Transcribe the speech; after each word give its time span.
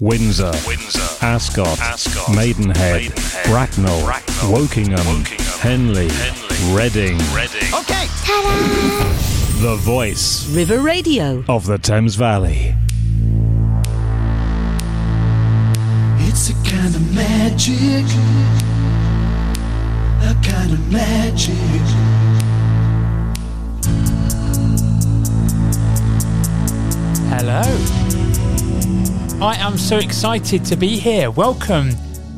Windsor, 0.00 0.50
Windsor, 0.66 1.24
Ascot, 1.26 1.78
Ascot, 1.78 2.34
Maidenhead, 2.34 3.02
Maidenhead, 3.02 3.44
Bracknell, 3.44 4.02
Bracknell, 4.02 4.50
Wokingham, 4.50 4.96
Wokingham, 4.96 5.58
Henley, 5.60 6.08
Henley, 6.08 6.74
Reading. 6.74 7.18
Reading. 7.34 7.68
Okay. 7.74 8.06
The 9.60 9.76
voice 9.78 10.48
River 10.48 10.80
Radio. 10.80 11.44
of 11.50 11.66
the 11.66 11.76
Thames 11.76 12.14
Valley. 12.14 12.74
It's 16.26 16.48
a 16.48 16.54
kind 16.66 16.94
of 16.94 17.14
magic, 17.14 18.06
a 20.22 20.34
kind 20.42 20.72
of 20.72 20.90
magic. 20.90 21.56
Hello. 27.28 27.99
I 29.42 29.54
am 29.54 29.78
so 29.78 29.96
excited 29.96 30.66
to 30.66 30.76
be 30.76 30.98
here. 30.98 31.30
Welcome 31.30 31.92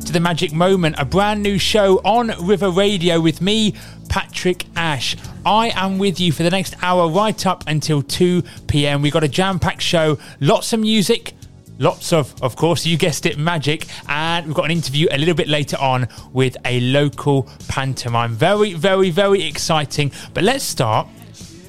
to 0.05 0.13
the 0.13 0.21
Magic 0.21 0.53
Moment, 0.53 0.95
a 0.97 1.03
brand 1.03 1.43
new 1.43 1.57
show 1.57 1.97
on 2.05 2.31
River 2.47 2.69
Radio 2.69 3.19
with 3.19 3.41
me, 3.41 3.73
Patrick 4.07 4.65
Ashe. 4.77 5.17
I 5.45 5.73
am 5.75 5.97
with 5.97 6.21
you 6.21 6.31
for 6.31 6.43
the 6.43 6.49
next 6.49 6.81
hour, 6.81 7.09
right 7.09 7.45
up 7.45 7.65
until 7.67 8.01
2 8.01 8.41
pm. 8.67 9.01
We've 9.01 9.11
got 9.11 9.25
a 9.25 9.27
jam 9.27 9.59
packed 9.59 9.81
show, 9.81 10.17
lots 10.39 10.71
of 10.71 10.79
music. 10.79 11.33
Lots 11.77 12.13
of, 12.13 12.41
of 12.41 12.55
course, 12.55 12.85
you 12.85 12.95
guessed 12.95 13.25
it, 13.25 13.37
magic. 13.37 13.85
And 14.07 14.45
we've 14.45 14.55
got 14.55 14.63
an 14.63 14.71
interview 14.71 15.09
a 15.11 15.17
little 15.17 15.35
bit 15.35 15.49
later 15.49 15.75
on 15.81 16.07
with 16.31 16.55
a 16.63 16.79
local 16.79 17.49
pantomime. 17.67 18.33
Very, 18.33 18.75
very, 18.75 19.09
very 19.09 19.43
exciting. 19.43 20.13
But 20.33 20.45
let's 20.45 20.63
start 20.63 21.09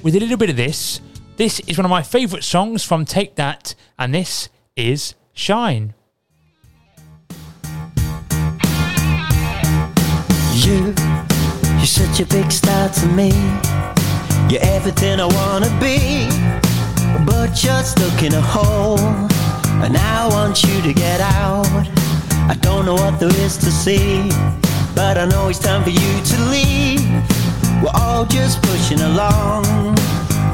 with 0.01 0.15
a 0.15 0.19
little 0.21 0.37
bit 0.37 0.49
of 0.49 0.55
this. 0.55 1.01
This 1.35 1.59
is 1.67 1.77
one 1.77 1.83
of 1.83 1.91
my 1.91 2.03
favourite 2.03 2.45
songs 2.45 2.85
from 2.85 3.03
Take 3.03 3.35
That, 3.35 3.75
and 3.99 4.15
this 4.15 4.47
is 4.77 5.13
Shine. 5.37 5.93
You, 10.53 10.95
you're 11.75 11.85
such 11.85 12.21
a 12.21 12.25
big 12.25 12.49
star 12.49 12.87
to 12.87 13.07
me. 13.07 13.31
You're 14.49 14.63
everything 14.63 15.19
I 15.19 15.25
wanna 15.25 15.69
be, 15.81 16.29
but 17.25 17.61
you're 17.61 17.83
stuck 17.83 18.23
in 18.23 18.33
a 18.33 18.41
hole, 18.41 18.97
and 19.83 19.97
I 19.97 20.25
want 20.29 20.63
you 20.63 20.81
to 20.81 20.93
get 20.93 21.19
out. 21.19 21.67
I 22.49 22.57
don't 22.61 22.85
know 22.85 22.95
what 22.95 23.19
there 23.19 23.35
is 23.41 23.57
to 23.57 23.71
see, 23.71 24.29
but 24.95 25.17
I 25.17 25.25
know 25.25 25.49
it's 25.49 25.59
time 25.59 25.83
for 25.83 25.89
you 25.89 26.13
to 26.31 26.37
leave. 26.49 27.03
We're 27.83 27.91
all 27.93 28.25
just 28.25 28.63
pushing 28.63 29.01
along, 29.01 29.65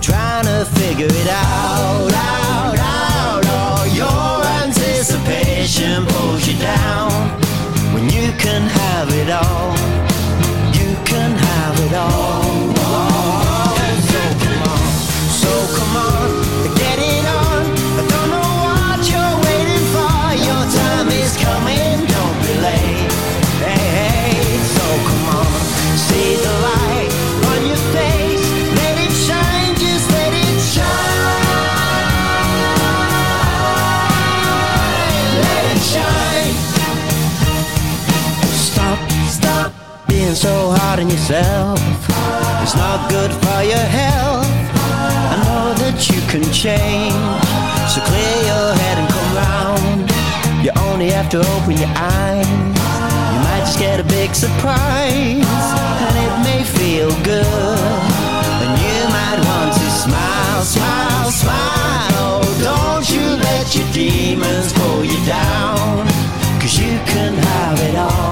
trying 0.02 0.46
to 0.46 0.66
figure 0.74 1.06
it 1.08 1.28
out, 1.30 2.12
out, 2.12 2.80
out. 2.80 3.01
Anticipation 5.02 6.06
pulls 6.06 6.48
you 6.48 6.56
down 6.60 7.12
when 7.92 8.04
you 8.12 8.32
can 8.34 8.62
have 8.62 9.10
it 9.10 9.32
all. 9.32 9.74
You 10.76 10.96
can 11.04 11.32
have 11.32 11.80
it 11.80 11.94
all. 11.96 12.51
Yourself. 41.10 41.80
It's 42.62 42.76
not 42.76 43.10
good 43.10 43.32
for 43.32 43.62
your 43.64 43.88
health. 44.00 44.46
I 45.34 45.36
know 45.46 45.74
that 45.82 45.98
you 46.10 46.20
can 46.30 46.44
change. 46.52 47.16
So 47.90 48.00
clear 48.06 48.36
your 48.52 48.68
head 48.82 48.98
and 49.02 49.08
come 49.10 49.32
round. 49.42 50.12
You 50.64 50.72
only 50.92 51.10
have 51.10 51.30
to 51.32 51.40
open 51.40 51.78
your 51.78 51.94
eyes. 51.96 52.46
You 53.34 53.40
might 53.48 53.64
just 53.66 53.80
get 53.80 54.00
a 54.00 54.04
big 54.04 54.36
surprise. 54.36 55.42
And 56.06 56.16
it 56.28 56.34
may 56.46 56.62
feel 56.64 57.10
good. 57.24 58.02
And 58.62 58.74
you 58.86 59.00
might 59.16 59.40
want 59.48 59.72
to 59.74 59.88
smile, 60.06 60.62
smile, 60.62 61.32
smile. 61.32 62.12
Oh, 62.22 62.46
don't 62.62 63.08
you 63.10 63.26
let 63.42 63.74
your 63.76 63.88
demons 63.92 64.74
pull 64.74 65.04
you 65.04 65.20
down. 65.26 66.06
Cause 66.62 66.78
you 66.78 66.94
can 67.10 67.34
have 67.34 67.80
it 67.80 67.96
all. 67.98 68.31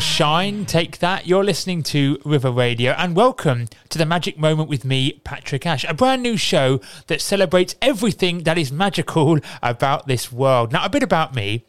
Shine. 0.00 0.64
Take 0.64 0.98
that. 0.98 1.26
You're 1.26 1.44
listening 1.44 1.82
to 1.84 2.18
River 2.24 2.50
Radio, 2.50 2.92
and 2.92 3.16
welcome 3.16 3.68
to 3.88 3.98
the 3.98 4.06
Magic 4.06 4.38
Moment 4.38 4.68
with 4.68 4.84
me, 4.84 5.20
Patrick 5.24 5.66
Ashe, 5.66 5.84
a 5.84 5.94
brand 5.94 6.22
new 6.22 6.36
show 6.36 6.80
that 7.06 7.20
celebrates 7.20 7.74
everything 7.82 8.44
that 8.44 8.58
is 8.58 8.70
magical 8.70 9.38
about 9.62 10.06
this 10.06 10.30
world. 10.32 10.72
Now, 10.72 10.84
a 10.84 10.88
bit 10.88 11.02
about 11.02 11.34
me. 11.34 11.64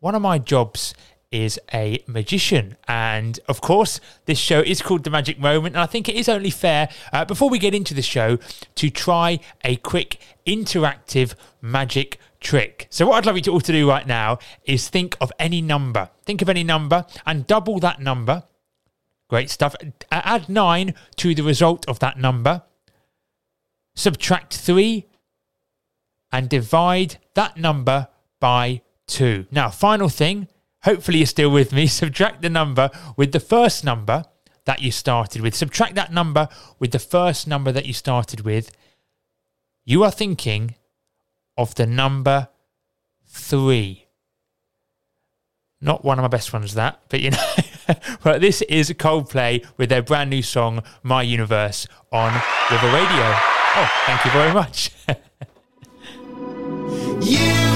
One 0.00 0.14
of 0.14 0.22
my 0.22 0.38
jobs 0.38 0.94
is 1.30 1.60
a 1.74 2.02
magician, 2.06 2.76
and 2.86 3.38
of 3.48 3.60
course, 3.60 4.00
this 4.24 4.38
show 4.38 4.60
is 4.60 4.80
called 4.80 5.04
The 5.04 5.10
Magic 5.10 5.38
Moment, 5.38 5.74
and 5.74 5.82
I 5.82 5.86
think 5.86 6.08
it 6.08 6.16
is 6.16 6.28
only 6.28 6.50
fair, 6.50 6.88
uh, 7.12 7.24
before 7.24 7.50
we 7.50 7.58
get 7.58 7.74
into 7.74 7.94
the 7.94 8.02
show, 8.02 8.38
to 8.76 8.90
try 8.90 9.40
a 9.62 9.76
quick 9.76 10.20
interactive 10.46 11.34
magic 11.60 12.18
trick. 12.40 12.86
So, 12.90 13.06
what 13.06 13.16
I'd 13.16 13.26
love 13.26 13.36
you 13.36 13.42
to 13.42 13.52
all 13.52 13.60
to 13.60 13.72
do 13.72 13.88
right 13.88 14.06
now 14.06 14.38
is 14.64 14.88
think 14.88 15.16
of 15.20 15.32
any 15.38 15.60
number. 15.60 16.10
Think 16.24 16.42
of 16.42 16.48
any 16.48 16.64
number 16.64 17.06
and 17.26 17.46
double 17.46 17.78
that 17.80 18.00
number 18.00 18.44
Great 19.28 19.50
stuff. 19.50 19.76
Add 20.10 20.48
9 20.48 20.94
to 21.16 21.34
the 21.34 21.42
result 21.42 21.86
of 21.86 21.98
that 21.98 22.18
number. 22.18 22.62
Subtract 23.94 24.54
3 24.54 25.06
and 26.32 26.48
divide 26.48 27.18
that 27.34 27.56
number 27.56 28.08
by 28.40 28.80
2. 29.08 29.46
Now, 29.50 29.68
final 29.68 30.08
thing, 30.08 30.48
hopefully 30.84 31.18
you're 31.18 31.26
still 31.26 31.50
with 31.50 31.72
me. 31.72 31.86
Subtract 31.86 32.40
the 32.40 32.48
number 32.48 32.90
with 33.16 33.32
the 33.32 33.40
first 33.40 33.84
number 33.84 34.24
that 34.64 34.80
you 34.80 34.90
started 34.90 35.42
with. 35.42 35.54
Subtract 35.54 35.94
that 35.94 36.12
number 36.12 36.48
with 36.78 36.92
the 36.92 36.98
first 36.98 37.46
number 37.46 37.70
that 37.70 37.86
you 37.86 37.92
started 37.92 38.40
with. 38.40 38.70
You 39.84 40.04
are 40.04 40.10
thinking 40.10 40.74
of 41.58 41.74
the 41.74 41.84
number 41.86 42.48
3. 43.26 44.06
Not 45.80 46.04
one 46.04 46.18
of 46.18 46.22
my 46.22 46.28
best 46.28 46.52
ones, 46.52 46.72
that, 46.74 47.02
but 47.10 47.20
you 47.20 47.30
know. 47.32 47.54
but 48.24 48.40
this 48.40 48.62
is 48.62 48.90
Coldplay 48.90 49.66
with 49.76 49.90
their 49.90 50.02
brand 50.02 50.30
new 50.30 50.42
song, 50.42 50.82
My 51.02 51.22
Universe, 51.22 51.86
on 52.10 52.32
River 52.70 52.86
Radio. 52.86 53.34
Oh, 53.76 53.90
thank 54.06 54.24
you 54.24 54.30
very 54.30 54.54
much. 54.54 54.90
You 57.20 57.67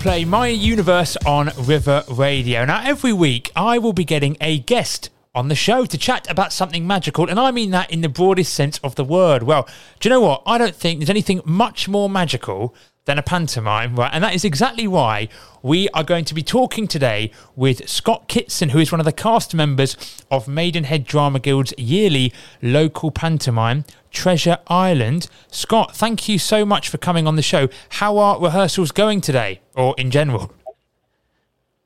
Coldplay 0.00 0.26
My 0.26 0.48
Universe 0.48 1.18
on 1.26 1.50
River 1.58 2.02
Radio. 2.08 2.64
Now, 2.64 2.82
every 2.82 3.12
week 3.12 3.52
I 3.54 3.76
will 3.76 3.92
be 3.92 4.04
getting 4.04 4.38
a 4.40 4.60
guest 4.60 5.09
on 5.34 5.48
the 5.48 5.54
show 5.54 5.84
to 5.84 5.96
chat 5.96 6.28
about 6.28 6.52
something 6.52 6.86
magical, 6.86 7.28
and 7.28 7.38
I 7.38 7.50
mean 7.50 7.70
that 7.70 7.90
in 7.90 8.00
the 8.00 8.08
broadest 8.08 8.52
sense 8.52 8.78
of 8.78 8.96
the 8.96 9.04
word. 9.04 9.44
Well, 9.44 9.68
do 10.00 10.08
you 10.08 10.10
know 10.10 10.20
what? 10.20 10.42
I 10.44 10.58
don't 10.58 10.74
think 10.74 10.98
there's 10.98 11.10
anything 11.10 11.40
much 11.44 11.88
more 11.88 12.10
magical 12.10 12.74
than 13.04 13.16
a 13.18 13.22
pantomime, 13.22 13.96
right? 13.96 14.10
And 14.12 14.22
that 14.24 14.34
is 14.34 14.44
exactly 14.44 14.86
why 14.86 15.28
we 15.62 15.88
are 15.90 16.04
going 16.04 16.24
to 16.26 16.34
be 16.34 16.42
talking 16.42 16.86
today 16.86 17.30
with 17.56 17.88
Scott 17.88 18.28
Kitson, 18.28 18.70
who 18.70 18.78
is 18.78 18.92
one 18.92 19.00
of 19.00 19.06
the 19.06 19.12
cast 19.12 19.54
members 19.54 19.96
of 20.30 20.48
Maidenhead 20.48 21.04
Drama 21.04 21.38
Guild's 21.38 21.72
yearly 21.78 22.32
local 22.60 23.10
pantomime, 23.10 23.84
Treasure 24.10 24.58
Island. 24.66 25.28
Scott, 25.50 25.94
thank 25.94 26.28
you 26.28 26.38
so 26.38 26.66
much 26.66 26.88
for 26.88 26.98
coming 26.98 27.26
on 27.26 27.36
the 27.36 27.42
show. 27.42 27.68
How 27.90 28.18
are 28.18 28.40
rehearsals 28.40 28.90
going 28.90 29.20
today, 29.20 29.60
or 29.74 29.94
in 29.96 30.10
general? 30.10 30.52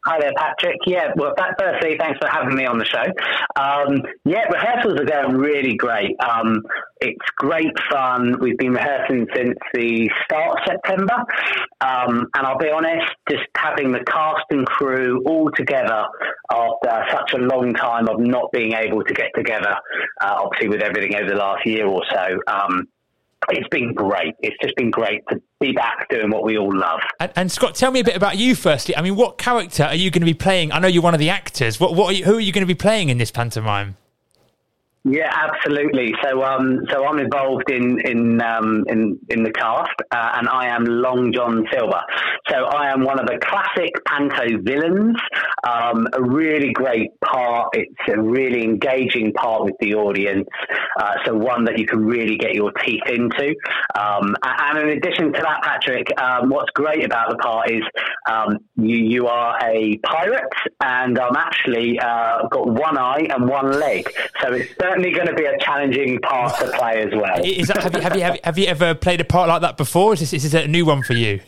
Hi 0.06 0.18
there, 0.20 0.32
Patrick. 0.36 0.76
Yeah, 0.86 1.12
well, 1.16 1.32
firstly, 1.58 1.96
thanks 1.98 2.18
for 2.20 2.28
having 2.28 2.54
me 2.54 2.66
on 2.66 2.76
the 2.76 2.84
show. 2.84 3.04
Um, 3.56 4.02
yeah, 4.26 4.44
rehearsals 4.52 5.00
are 5.00 5.06
going 5.06 5.38
really 5.38 5.76
great. 5.76 6.14
Um, 6.20 6.62
it's 7.00 7.24
great 7.38 7.72
fun. 7.90 8.38
We've 8.38 8.58
been 8.58 8.72
rehearsing 8.72 9.26
since 9.34 9.56
the 9.72 10.10
start 10.26 10.58
of 10.58 10.66
September. 10.66 11.24
Um, 11.80 12.26
and 12.36 12.46
I'll 12.46 12.58
be 12.58 12.68
honest, 12.68 13.06
just 13.30 13.44
having 13.56 13.92
the 13.92 14.04
cast 14.04 14.44
and 14.50 14.66
crew 14.66 15.22
all 15.24 15.50
together 15.56 16.04
after 16.52 17.04
such 17.10 17.32
a 17.32 17.38
long 17.38 17.72
time 17.72 18.06
of 18.06 18.20
not 18.20 18.52
being 18.52 18.74
able 18.74 19.02
to 19.04 19.14
get 19.14 19.30
together, 19.34 19.74
uh, 20.20 20.34
obviously 20.36 20.68
with 20.68 20.82
everything 20.82 21.14
over 21.16 21.30
the 21.30 21.36
last 21.36 21.64
year 21.64 21.86
or 21.86 22.02
so, 22.10 22.26
um, 22.46 22.86
it's 23.50 23.68
been 23.68 23.94
great. 23.94 24.34
It's 24.40 24.56
just 24.62 24.76
been 24.76 24.90
great 24.90 25.22
to 25.30 25.40
be 25.60 25.72
back 25.72 26.08
doing 26.08 26.30
what 26.30 26.44
we 26.44 26.58
all 26.58 26.74
love. 26.74 27.00
And, 27.20 27.32
and, 27.36 27.52
Scott, 27.52 27.74
tell 27.74 27.90
me 27.90 28.00
a 28.00 28.04
bit 28.04 28.16
about 28.16 28.36
you. 28.36 28.54
Firstly, 28.54 28.96
I 28.96 29.02
mean, 29.02 29.16
what 29.16 29.38
character 29.38 29.84
are 29.84 29.94
you 29.94 30.10
going 30.10 30.22
to 30.22 30.26
be 30.26 30.34
playing? 30.34 30.72
I 30.72 30.78
know 30.78 30.88
you're 30.88 31.02
one 31.02 31.14
of 31.14 31.20
the 31.20 31.30
actors. 31.30 31.80
What, 31.80 31.94
what 31.94 32.12
are 32.12 32.16
you, 32.16 32.24
who 32.24 32.36
are 32.36 32.40
you 32.40 32.52
going 32.52 32.62
to 32.62 32.66
be 32.66 32.74
playing 32.74 33.08
in 33.08 33.18
this 33.18 33.30
pantomime? 33.30 33.96
Yeah, 35.06 35.30
absolutely. 35.30 36.14
So, 36.22 36.42
um, 36.42 36.80
so 36.90 37.04
I'm 37.06 37.18
involved 37.18 37.70
in 37.70 38.00
in 38.06 38.40
um, 38.40 38.84
in, 38.88 39.18
in 39.28 39.42
the 39.42 39.50
cast, 39.50 39.92
uh, 40.10 40.30
and 40.36 40.48
I 40.48 40.68
am 40.68 40.84
Long 40.86 41.30
John 41.30 41.66
Silver. 41.70 42.00
So, 42.48 42.64
I 42.64 42.90
am 42.90 43.04
one 43.04 43.20
of 43.20 43.26
the 43.26 43.38
classic 43.38 43.92
panto 44.06 44.62
villains. 44.62 45.16
Um, 45.62 46.08
a 46.14 46.22
really 46.22 46.72
great 46.72 47.10
part. 47.20 47.68
It's 47.74 47.92
a 48.08 48.18
really 48.18 48.64
engaging 48.64 49.34
part 49.34 49.64
with 49.64 49.74
the 49.78 49.94
audience. 49.94 50.48
Uh, 50.98 51.12
so, 51.26 51.34
one 51.34 51.66
that 51.66 51.78
you 51.78 51.86
can 51.86 52.02
really 52.06 52.38
get 52.38 52.54
your 52.54 52.72
teeth 52.72 53.02
into. 53.06 53.54
Um, 53.94 54.34
and 54.42 54.78
in 54.78 54.88
addition 54.96 55.34
to 55.34 55.40
that, 55.42 55.60
Patrick, 55.62 56.18
um, 56.18 56.48
what's 56.48 56.70
great 56.70 57.04
about 57.04 57.28
the 57.28 57.36
part 57.36 57.70
is 57.70 57.82
um, 58.26 58.56
you 58.76 58.96
you 58.96 59.26
are 59.26 59.58
a 59.62 59.98
pirate, 59.98 60.44
and 60.82 61.18
I'm 61.18 61.36
actually 61.36 61.98
uh, 61.98 62.48
got 62.48 62.68
one 62.68 62.96
eye 62.96 63.26
and 63.28 63.46
one 63.46 63.70
leg. 63.78 64.10
So 64.40 64.54
it's 64.54 64.72
certainly 64.94 65.12
going 65.12 65.26
to 65.26 65.34
be 65.34 65.44
a 65.44 65.58
challenging 65.58 66.18
part 66.20 66.58
to 66.58 66.70
play 66.72 67.02
as 67.02 67.12
well. 67.12 67.44
Is 67.44 67.68
that, 67.68 67.82
have, 67.82 67.94
you, 67.94 68.00
have, 68.00 68.16
you, 68.16 68.40
have, 68.44 68.58
you, 68.58 68.66
ever 68.66 68.94
played 68.94 69.20
a 69.20 69.24
part 69.24 69.48
like 69.48 69.62
that 69.62 69.76
before? 69.76 70.14
Is 70.14 70.20
this, 70.20 70.32
is 70.32 70.50
this 70.50 70.54
a 70.54 70.68
new 70.68 70.86
one 70.86 71.02
for 71.02 71.14
you? 71.14 71.40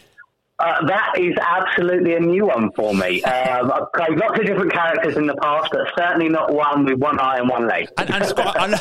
Uh, 0.59 0.87
that 0.87 1.12
is 1.19 1.35
absolutely 1.38 2.15
a 2.15 2.21
new 2.21 2.47
one 2.47 2.73
for 2.73 2.95
me. 2.95 3.23
Um, 3.37 3.73
I've 3.73 3.93
played 3.93 4.19
lots 4.19 4.38
of 4.38 4.47
different 4.47 4.73
characters 4.73 5.17
in 5.17 5.26
the 5.26 5.35
past, 5.37 5.71
but 5.71 5.87
certainly 5.97 6.29
not 6.29 6.53
one 6.53 6.85
with 6.85 6.99
one 6.99 7.19
eye 7.21 7.37
and 7.37 7.49
one 7.49 7.67
leg. 7.67 7.88
And, 7.97 8.11
and 8.11 8.26
Scott, 8.26 8.57
I, 8.59 8.67
know, 8.67 8.79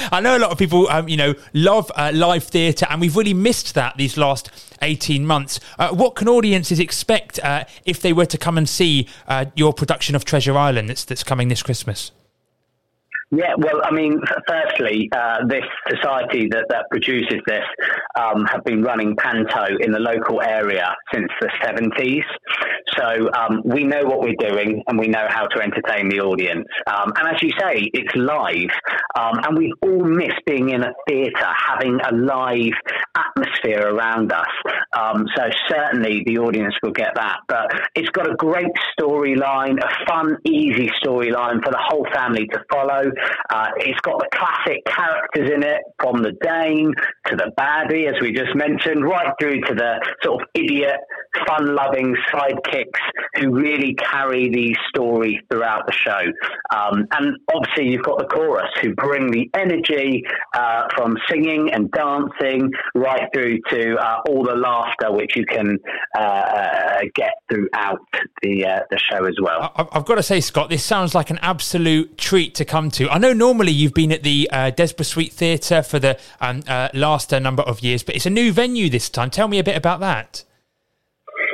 I, 0.12 0.20
know, 0.20 0.36
a 0.36 0.40
lot 0.40 0.50
of 0.50 0.58
people, 0.58 0.88
um, 0.88 1.08
you 1.08 1.16
know, 1.16 1.34
love 1.52 1.92
uh, 1.94 2.10
live 2.14 2.44
theatre, 2.44 2.86
and 2.88 3.00
we've 3.00 3.16
really 3.16 3.34
missed 3.34 3.74
that 3.74 3.96
these 3.96 4.16
last 4.16 4.50
eighteen 4.82 5.26
months. 5.26 5.60
Uh, 5.78 5.90
what 5.90 6.14
can 6.14 6.28
audiences 6.28 6.80
expect 6.80 7.38
uh, 7.40 7.64
if 7.84 8.00
they 8.00 8.12
were 8.12 8.26
to 8.26 8.38
come 8.38 8.58
and 8.58 8.68
see 8.68 9.08
uh, 9.28 9.46
your 9.54 9.72
production 9.72 10.16
of 10.16 10.24
Treasure 10.24 10.56
Island 10.56 10.88
that's, 10.88 11.04
that's 11.04 11.22
coming 11.22 11.48
this 11.48 11.62
Christmas? 11.62 12.10
Yeah, 13.32 13.54
well, 13.58 13.82
I 13.82 13.90
mean, 13.90 14.20
firstly, 14.46 15.10
uh, 15.12 15.46
this 15.48 15.64
society 15.90 16.46
that, 16.52 16.66
that 16.68 16.84
produces 16.92 17.40
this 17.46 17.64
um, 18.16 18.44
have 18.44 18.62
been 18.64 18.82
running 18.82 19.16
panto 19.16 19.66
in 19.80 19.90
the 19.90 19.98
local 19.98 20.40
area 20.40 20.94
since 21.12 21.26
the 21.40 21.50
70s. 21.60 22.22
So 22.96 23.28
um, 23.32 23.62
we 23.64 23.82
know 23.82 24.04
what 24.04 24.20
we're 24.20 24.36
doing 24.38 24.80
and 24.86 24.96
we 24.96 25.08
know 25.08 25.26
how 25.28 25.46
to 25.46 25.60
entertain 25.60 26.08
the 26.08 26.20
audience. 26.20 26.66
Um, 26.86 27.12
and 27.16 27.34
as 27.34 27.42
you 27.42 27.50
say, 27.58 27.90
it's 27.92 28.14
live. 28.14 28.70
Um, 29.18 29.40
and 29.42 29.58
we 29.58 29.72
all 29.82 30.04
miss 30.04 30.32
being 30.46 30.70
in 30.70 30.84
a 30.84 30.92
theatre, 31.08 31.52
having 31.68 31.98
a 32.08 32.14
live 32.14 32.74
atmosphere 33.16 33.94
around 33.94 34.32
us. 34.32 34.46
Um, 34.96 35.26
so 35.36 35.42
certainly 35.68 36.22
the 36.26 36.38
audience 36.38 36.74
will 36.82 36.92
get 36.92 37.12
that. 37.14 37.38
But 37.48 37.72
it's 37.94 38.10
got 38.10 38.30
a 38.30 38.34
great 38.36 38.72
storyline, 38.98 39.78
a 39.82 40.06
fun, 40.06 40.36
easy 40.44 40.90
storyline 41.02 41.64
for 41.64 41.70
the 41.70 41.80
whole 41.80 42.06
family 42.12 42.46
to 42.48 42.60
follow. 42.70 43.10
Uh, 43.50 43.68
it's 43.78 44.00
got 44.00 44.18
the 44.18 44.28
classic 44.32 44.84
characters 44.84 45.50
in 45.54 45.62
it, 45.62 45.80
from 45.98 46.22
the 46.22 46.32
dame 46.42 46.92
to 47.26 47.36
the 47.36 47.50
baddie, 47.58 48.06
as 48.06 48.20
we 48.20 48.32
just 48.32 48.54
mentioned, 48.54 49.04
right 49.04 49.32
through 49.40 49.60
to 49.62 49.74
the 49.74 49.94
sort 50.22 50.42
of 50.42 50.48
idiot, 50.54 51.00
fun-loving 51.46 52.14
sidekicks 52.32 53.00
who 53.36 53.54
really 53.54 53.94
carry 53.94 54.48
the 54.50 54.76
story 54.88 55.40
throughout 55.50 55.86
the 55.86 55.92
show. 55.92 56.20
Um, 56.76 57.06
and 57.12 57.36
obviously, 57.54 57.90
you've 57.90 58.02
got 58.04 58.18
the 58.18 58.26
chorus 58.26 58.70
who 58.82 58.94
bring 58.94 59.30
the 59.30 59.48
energy 59.54 60.22
uh, 60.54 60.84
from 60.96 61.16
singing 61.30 61.70
and 61.72 61.90
dancing 61.90 62.70
right 62.94 63.05
through 63.32 63.60
to 63.70 63.96
uh, 63.96 64.20
all 64.28 64.44
the 64.44 64.54
laughter, 64.54 65.12
which 65.12 65.36
you 65.36 65.44
can 65.46 65.78
uh, 66.16 66.20
uh 66.20 67.00
get 67.14 67.34
throughout 67.48 68.00
the 68.42 68.64
uh, 68.64 68.80
the 68.90 68.98
show 69.10 69.24
as 69.24 69.34
well. 69.40 69.72
I've 69.92 70.04
got 70.04 70.16
to 70.16 70.22
say, 70.22 70.40
Scott, 70.40 70.70
this 70.70 70.84
sounds 70.84 71.14
like 71.14 71.30
an 71.30 71.38
absolute 71.42 72.18
treat 72.18 72.54
to 72.56 72.64
come 72.64 72.90
to. 72.92 73.08
I 73.10 73.18
know 73.18 73.32
normally 73.32 73.72
you've 73.72 73.94
been 73.94 74.12
at 74.12 74.22
the 74.22 74.48
uh, 74.52 74.70
Desborough 74.70 75.04
Street 75.04 75.32
Theatre 75.32 75.82
for 75.82 75.98
the 75.98 76.18
um, 76.40 76.62
uh, 76.66 76.88
last 76.94 77.32
number 77.32 77.62
of 77.62 77.80
years, 77.80 78.02
but 78.02 78.14
it's 78.14 78.26
a 78.26 78.30
new 78.30 78.52
venue 78.52 78.88
this 78.88 79.08
time. 79.08 79.30
Tell 79.30 79.48
me 79.48 79.58
a 79.58 79.64
bit 79.64 79.76
about 79.76 80.00
that. 80.00 80.44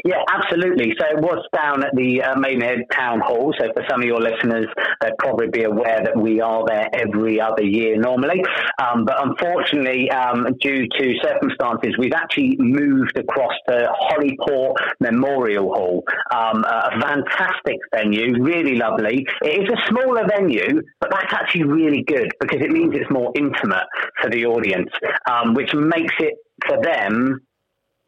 Yeah, 0.04 0.22
absolutely. 0.28 0.94
So 0.98 1.06
it 1.06 1.20
was 1.20 1.44
down 1.54 1.84
at 1.84 1.94
the 1.94 2.22
uh, 2.22 2.36
Maidenhead 2.36 2.86
Town 2.90 3.20
Hall. 3.20 3.54
So 3.58 3.66
for 3.72 3.84
some 3.88 4.00
of 4.02 4.06
your 4.06 4.20
listeners, 4.20 4.66
they'd 5.00 5.16
probably 5.18 5.48
be 5.48 5.62
aware 5.62 6.00
that 6.02 6.16
we 6.16 6.40
are 6.40 6.64
there 6.66 6.88
every 6.92 7.40
other 7.40 7.62
year 7.62 7.96
normally. 7.96 8.42
Um, 8.82 9.04
but 9.04 9.24
unfortunately, 9.24 10.10
um, 10.10 10.46
due 10.60 10.88
to 10.88 11.14
circumstances, 11.22 11.94
we've 11.98 12.14
actually 12.14 12.56
moved 12.58 13.16
across 13.16 13.52
to 13.68 13.88
Holyport 14.10 14.74
Memorial 14.98 15.72
Hall. 15.72 16.04
Um, 16.34 16.64
a 16.64 16.90
fantastic 17.00 17.76
venue, 17.94 18.42
really 18.42 18.74
lovely. 18.76 19.24
It 19.42 19.62
is 19.62 19.68
a 19.68 19.88
smaller 19.88 20.26
venue, 20.28 20.82
but 21.00 21.10
that's 21.10 21.32
actually 21.32 21.64
really 21.64 22.02
good 22.02 22.28
because 22.40 22.60
it 22.60 22.70
means 22.70 22.94
it's 22.94 23.10
more 23.10 23.32
intimate 23.36 23.86
for 24.20 24.30
the 24.30 24.46
audience, 24.46 24.90
um, 25.30 25.54
which 25.54 25.72
makes 25.74 26.14
it 26.18 26.34
for 26.66 26.80
them 26.82 27.40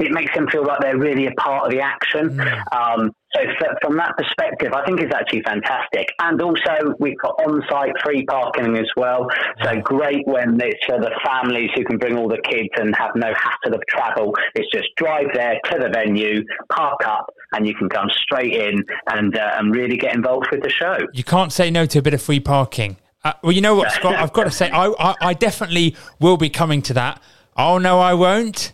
it 0.05 0.13
makes 0.13 0.35
them 0.35 0.49
feel 0.49 0.65
like 0.65 0.81
they're 0.81 0.99
really 0.99 1.27
a 1.27 1.33
part 1.33 1.67
of 1.67 1.71
the 1.71 1.81
action. 1.81 2.37
Mm. 2.37 2.77
Um, 2.77 3.13
so 3.35 3.41
from 3.83 3.97
that 3.97 4.13
perspective, 4.17 4.73
I 4.73 4.85
think 4.85 5.01
it's 5.01 5.13
actually 5.13 5.43
fantastic. 5.43 6.07
And 6.21 6.41
also, 6.41 6.95
we've 7.01 7.19
got 7.19 7.33
on-site 7.45 7.93
free 8.05 8.25
parking 8.27 8.77
as 8.79 8.87
well. 8.97 9.27
So 9.63 9.81
great 9.81 10.25
when 10.27 10.61
it's 10.61 10.85
for 10.87 11.01
the 11.01 11.11
families 11.25 11.71
who 11.75 11.85
can 11.85 11.99
bring 11.99 12.17
all 12.17 12.29
the 12.29 12.41
kids 12.49 12.69
and 12.77 12.95
have 12.95 13.11
no 13.17 13.33
hassle 13.35 13.75
of 13.75 13.83
travel. 13.89 14.35
It's 14.55 14.71
just 14.73 14.89
drive 14.97 15.27
there 15.35 15.59
to 15.71 15.79
the 15.81 15.89
venue, 15.89 16.45
park 16.71 17.01
up, 17.07 17.27
and 17.53 17.67
you 17.67 17.75
can 17.75 17.89
come 17.89 18.09
straight 18.11 18.53
in 18.53 18.85
and 19.11 19.37
uh, 19.37 19.57
and 19.59 19.75
really 19.75 19.97
get 19.97 20.15
involved 20.15 20.47
with 20.53 20.63
the 20.63 20.71
show. 20.71 20.97
You 21.13 21.25
can't 21.25 21.53
say 21.53 21.71
no 21.71 21.87
to 21.87 21.99
a 21.99 22.03
bit 22.03 22.15
of 22.15 22.23
free 22.23 22.41
parking. 22.41 22.99
Uh, 23.25 23.33
well, 23.43 23.53
you 23.53 23.63
know 23.63 23.75
what, 23.75 23.91
Scott? 23.91 24.15
I've 24.15 24.33
got 24.33 24.45
to 24.45 24.51
say, 24.51 24.71
I, 24.71 24.87
I, 24.99 25.15
I 25.21 25.35
definitely 25.35 25.97
will 26.21 26.37
be 26.37 26.51
coming 26.51 26.83
to 26.83 26.95
that. 26.95 27.23
Oh 27.57 27.79
no, 27.79 27.99
I 27.99 28.15
won't. 28.15 28.73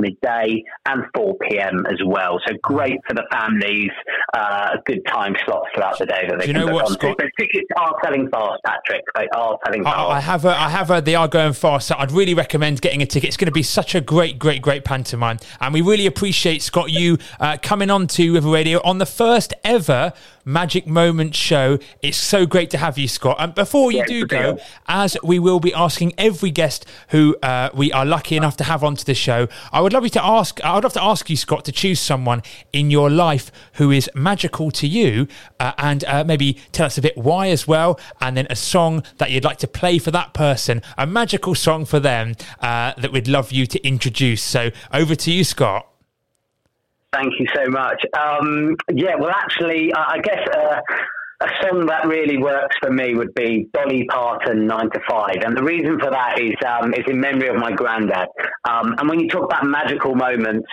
midday, 0.00 0.62
and 0.86 1.04
4 1.14 1.36
p.m. 1.48 1.84
as 1.86 1.98
well. 2.04 2.40
So 2.46 2.54
great 2.62 2.98
for 3.06 3.14
the 3.14 3.24
families. 3.32 3.90
Uh, 4.34 4.76
good 4.86 5.04
time 5.06 5.34
slots 5.44 5.68
throughout 5.74 5.98
the 5.98 6.06
day 6.06 6.26
that 6.28 6.38
they 6.38 6.46
Do 6.46 6.52
you 6.52 6.58
can 6.58 6.66
know 6.66 6.74
what, 6.74 6.86
on. 6.86 6.92
Scott? 6.92 7.16
But 7.18 7.26
tickets 7.38 7.68
are 7.76 7.94
selling 8.02 8.28
fast, 8.30 8.60
Patrick. 8.64 9.02
They 9.14 9.28
are 9.34 9.58
selling 9.64 9.84
fast. 9.84 9.96
I, 9.96 10.06
I 10.06 10.20
have 10.20 10.42
heard, 10.42 10.56
I 10.56 10.68
have 10.68 10.88
heard 10.88 11.04
they 11.04 11.14
are 11.14 11.28
going 11.28 11.52
fast, 11.52 11.88
so 11.88 11.94
I'd 11.98 12.12
really 12.12 12.34
recommend 12.34 12.80
getting 12.80 13.02
a 13.02 13.06
ticket. 13.06 13.28
It's 13.28 13.36
going 13.36 13.46
to 13.46 13.52
be 13.52 13.62
such 13.62 13.94
a 13.94 14.00
great, 14.00 14.38
great, 14.38 14.62
great 14.62 14.84
pantomime, 14.84 15.38
and 15.60 15.74
we 15.74 15.80
really 15.80 16.06
appreciate 16.06 16.62
Scott 16.62 16.90
you 16.90 17.18
uh, 17.38 17.58
coming 17.62 17.90
on 17.90 18.06
to 18.08 18.34
River 18.34 18.50
Radio 18.50 18.80
on 18.82 18.98
the 18.98 19.06
first 19.06 19.54
ever 19.64 20.12
Magic 20.44 20.86
Moment 20.86 21.34
show. 21.34 21.78
It's 22.02 22.16
so 22.16 22.46
great 22.46 22.70
to 22.70 22.78
have 22.78 22.98
you, 22.98 23.08
Scott. 23.08 23.36
And 23.38 23.54
before 23.54 23.92
you 23.92 24.04
do 24.06 24.26
go, 24.26 24.58
as 24.88 25.16
we 25.22 25.38
will 25.38 25.60
be 25.60 25.72
asking 25.74 26.14
every 26.18 26.50
guest 26.50 26.86
who 27.08 27.36
uh, 27.42 27.70
we 27.74 27.92
are 27.92 28.04
lucky 28.04 28.36
enough 28.36 28.56
to 28.58 28.64
have 28.64 28.82
onto 28.82 29.04
the 29.04 29.14
show, 29.14 29.48
I 29.72 29.80
would 29.80 29.92
love 29.92 30.04
you 30.04 30.10
to 30.10 30.24
ask. 30.24 30.62
I 30.64 30.74
would 30.74 30.84
love 30.84 30.92
to 30.94 31.02
ask 31.02 31.28
you, 31.28 31.36
Scott, 31.36 31.64
to 31.66 31.72
choose 31.72 32.00
someone 32.00 32.42
in 32.72 32.90
your 32.90 33.10
life 33.10 33.50
who 33.74 33.90
is 33.90 34.10
magical 34.14 34.70
to 34.72 34.86
you, 34.86 35.28
uh, 35.58 35.72
and 35.78 36.04
uh, 36.04 36.24
maybe 36.24 36.54
tell 36.72 36.86
us 36.86 36.98
a 36.98 37.02
bit 37.02 37.16
why 37.16 37.48
as 37.48 37.66
well, 37.66 37.98
and 38.20 38.36
then 38.36 38.46
a 38.50 38.56
song 38.56 39.02
that 39.18 39.30
you'd 39.30 39.44
like 39.44 39.58
to 39.58 39.68
play 39.68 39.98
for 39.98 40.10
that 40.10 40.32
person, 40.32 40.82
a 40.96 41.06
magical 41.06 41.54
song 41.54 41.84
for 41.84 42.00
them 42.00 42.34
uh, 42.60 42.92
that 42.98 43.12
we'd 43.12 43.28
love 43.28 43.52
you 43.52 43.66
to 43.66 43.86
introduce. 43.86 44.42
So 44.42 44.70
over 44.92 45.14
to 45.14 45.30
you, 45.30 45.44
Scott. 45.44 45.89
Thank 47.12 47.34
you 47.38 47.46
so 47.54 47.68
much. 47.68 48.04
Um, 48.16 48.76
yeah, 48.94 49.16
well, 49.18 49.30
actually, 49.30 49.92
I 49.92 50.18
guess 50.22 50.46
uh, 50.54 50.80
a 51.42 51.48
song 51.62 51.86
that 51.86 52.06
really 52.06 52.38
works 52.38 52.76
for 52.80 52.92
me 52.92 53.14
would 53.14 53.34
be 53.34 53.68
Dolly 53.72 54.06
Parton, 54.08 54.66
Nine 54.66 54.90
to 54.90 55.00
Five, 55.08 55.42
and 55.44 55.56
the 55.56 55.62
reason 55.62 55.98
for 55.98 56.10
that 56.10 56.38
is 56.38 56.54
um, 56.66 56.94
is 56.94 57.04
in 57.08 57.20
memory 57.20 57.48
of 57.48 57.56
my 57.56 57.72
granddad. 57.72 58.28
Um, 58.68 58.94
and 58.98 59.08
when 59.08 59.18
you 59.20 59.28
talk 59.28 59.44
about 59.44 59.64
magical 59.64 60.14
moments. 60.14 60.68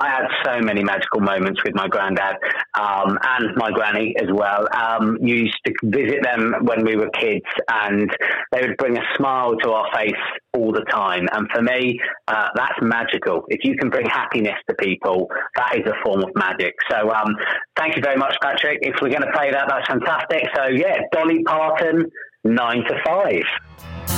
I 0.00 0.08
had 0.08 0.26
so 0.44 0.60
many 0.60 0.84
magical 0.84 1.20
moments 1.20 1.60
with 1.64 1.74
my 1.74 1.88
granddad 1.88 2.36
um, 2.78 3.18
and 3.20 3.56
my 3.56 3.70
granny 3.72 4.14
as 4.20 4.28
well. 4.32 4.66
Um, 4.72 5.18
used 5.20 5.58
to 5.66 5.72
visit 5.82 6.22
them 6.22 6.54
when 6.62 6.84
we 6.84 6.96
were 6.96 7.10
kids, 7.10 7.44
and 7.68 8.08
they 8.52 8.60
would 8.60 8.76
bring 8.76 8.96
a 8.96 9.02
smile 9.16 9.56
to 9.56 9.70
our 9.72 9.86
face 9.92 10.12
all 10.54 10.72
the 10.72 10.84
time. 10.90 11.26
And 11.32 11.48
for 11.52 11.62
me, 11.62 11.98
uh, 12.28 12.48
that's 12.54 12.78
magical. 12.80 13.42
If 13.48 13.64
you 13.64 13.76
can 13.76 13.90
bring 13.90 14.06
happiness 14.06 14.54
to 14.68 14.76
people, 14.76 15.28
that 15.56 15.76
is 15.76 15.86
a 15.86 15.94
form 16.04 16.22
of 16.22 16.30
magic. 16.36 16.74
So, 16.88 17.10
um, 17.10 17.34
thank 17.76 17.96
you 17.96 18.02
very 18.02 18.16
much, 18.16 18.36
Patrick. 18.40 18.78
If 18.82 18.96
we're 19.02 19.10
going 19.10 19.22
to 19.22 19.32
play 19.32 19.50
that, 19.50 19.66
that's 19.68 19.88
fantastic. 19.88 20.44
So, 20.54 20.68
yeah, 20.68 20.98
Dolly 21.12 21.42
Parton, 21.42 22.06
nine 22.44 22.84
to 22.84 22.94
five. 23.04 24.17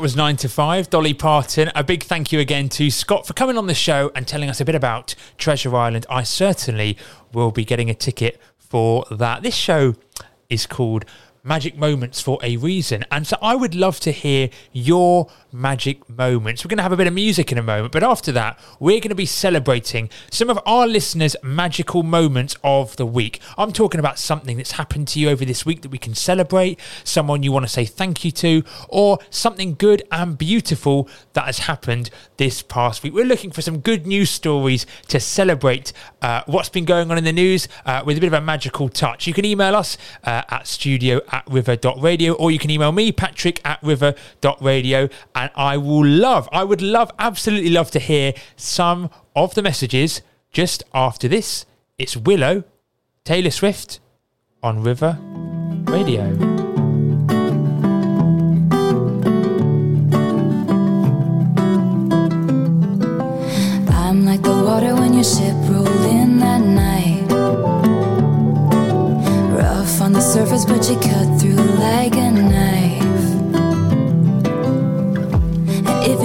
That 0.00 0.04
was 0.04 0.16
9 0.16 0.36
to 0.38 0.48
5, 0.48 0.88
Dolly 0.88 1.12
Parton. 1.12 1.70
A 1.74 1.84
big 1.84 2.04
thank 2.04 2.32
you 2.32 2.40
again 2.40 2.70
to 2.70 2.90
Scott 2.90 3.26
for 3.26 3.34
coming 3.34 3.58
on 3.58 3.66
the 3.66 3.74
show 3.74 4.10
and 4.14 4.26
telling 4.26 4.48
us 4.48 4.58
a 4.58 4.64
bit 4.64 4.74
about 4.74 5.14
Treasure 5.36 5.76
Island. 5.76 6.06
I 6.08 6.22
certainly 6.22 6.96
will 7.34 7.50
be 7.50 7.66
getting 7.66 7.90
a 7.90 7.94
ticket 7.94 8.40
for 8.56 9.04
that. 9.10 9.42
This 9.42 9.54
show 9.54 9.96
is 10.48 10.64
called 10.64 11.04
Magic 11.44 11.76
Moments 11.76 12.18
for 12.18 12.38
a 12.42 12.56
reason. 12.56 13.04
And 13.10 13.26
so 13.26 13.36
I 13.42 13.54
would 13.54 13.74
love 13.74 14.00
to 14.00 14.10
hear 14.10 14.48
your 14.72 15.30
magic 15.52 16.08
moments. 16.08 16.64
We're 16.64 16.68
going 16.70 16.78
to 16.78 16.82
have 16.82 16.92
a 16.92 16.96
bit 16.96 17.06
of 17.06 17.14
music 17.14 17.52
in 17.52 17.58
a 17.58 17.62
moment, 17.62 17.92
but 17.92 18.02
after 18.02 18.32
that, 18.32 18.58
we're 18.78 19.00
going 19.00 19.10
to 19.10 19.14
be 19.14 19.26
celebrating 19.26 20.10
some 20.30 20.50
of 20.50 20.58
our 20.66 20.86
listeners' 20.86 21.36
magical 21.42 22.02
moments 22.02 22.56
of 22.62 22.96
the 22.96 23.06
week. 23.06 23.40
I'm 23.58 23.72
talking 23.72 23.98
about 23.98 24.18
something 24.18 24.56
that's 24.56 24.72
happened 24.72 25.08
to 25.08 25.20
you 25.20 25.28
over 25.28 25.44
this 25.44 25.66
week 25.66 25.82
that 25.82 25.90
we 25.90 25.98
can 25.98 26.14
celebrate, 26.14 26.78
someone 27.04 27.42
you 27.42 27.52
want 27.52 27.64
to 27.64 27.72
say 27.72 27.84
thank 27.84 28.24
you 28.24 28.30
to, 28.32 28.62
or 28.88 29.18
something 29.30 29.74
good 29.74 30.02
and 30.10 30.36
beautiful 30.36 31.08
that 31.32 31.46
has 31.46 31.60
happened 31.60 32.10
this 32.36 32.62
past 32.62 33.02
week. 33.02 33.12
We're 33.12 33.24
looking 33.24 33.50
for 33.50 33.62
some 33.62 33.78
good 33.80 34.06
news 34.06 34.30
stories 34.30 34.86
to 35.08 35.20
celebrate 35.20 35.92
uh, 36.22 36.42
what's 36.46 36.68
been 36.68 36.84
going 36.84 37.10
on 37.10 37.18
in 37.18 37.24
the 37.24 37.32
news 37.32 37.68
uh, 37.86 38.02
with 38.04 38.16
a 38.16 38.20
bit 38.20 38.28
of 38.28 38.32
a 38.34 38.40
magical 38.40 38.88
touch. 38.88 39.26
You 39.26 39.34
can 39.34 39.44
email 39.44 39.76
us 39.76 39.96
uh, 40.24 40.42
at 40.48 40.66
studio 40.66 41.20
at 41.32 41.44
river.radio 41.48 42.32
or 42.34 42.50
you 42.50 42.58
can 42.58 42.70
email 42.70 42.92
me, 42.92 43.12
Patrick 43.12 43.60
at 43.64 43.82
river.radio, 43.82 45.08
and 45.40 45.50
I 45.54 45.78
will 45.78 46.04
love, 46.04 46.50
I 46.52 46.64
would 46.64 46.82
love, 46.82 47.10
absolutely 47.18 47.70
love 47.70 47.90
to 47.92 47.98
hear 47.98 48.34
some 48.56 49.08
of 49.34 49.54
the 49.54 49.62
messages 49.62 50.20
just 50.52 50.82
after 50.92 51.28
this. 51.28 51.64
It's 51.96 52.14
Willow, 52.14 52.64
Taylor 53.24 53.50
Swift 53.50 54.00
on 54.62 54.82
River 54.82 55.18
Radio. 55.84 56.24
I'm 63.88 64.26
like 64.26 64.42
the 64.42 64.62
water 64.62 64.94
when 64.94 65.14
your 65.14 65.24
ship 65.24 65.56
rolled 65.70 65.88
in 65.88 66.38
that 66.40 66.60
night. 66.60 67.32
Rough 69.56 70.02
on 70.02 70.12
the 70.12 70.20
surface, 70.20 70.66
but 70.66 70.86
you 70.90 70.96
cut 70.96 71.40
through 71.40 71.54
like 71.54 72.14
a 72.14 72.30
knife. 72.30 72.79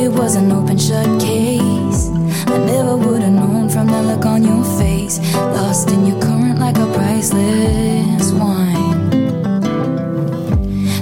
it 0.05 0.11
was 0.11 0.35
an 0.35 0.51
open 0.51 0.77
shut 0.77 1.07
case. 1.19 2.09
I 2.45 2.57
never 2.59 2.95
would 2.95 3.23
have 3.23 3.33
known 3.33 3.67
from 3.69 3.87
that 3.87 4.05
look 4.05 4.25
on 4.25 4.43
your 4.43 4.63
face. 4.77 5.17
Lost 5.33 5.89
in 5.89 6.05
your 6.05 6.21
current 6.21 6.59
like 6.59 6.77
a 6.77 6.85
priceless 6.93 8.31
wine. 8.31 9.09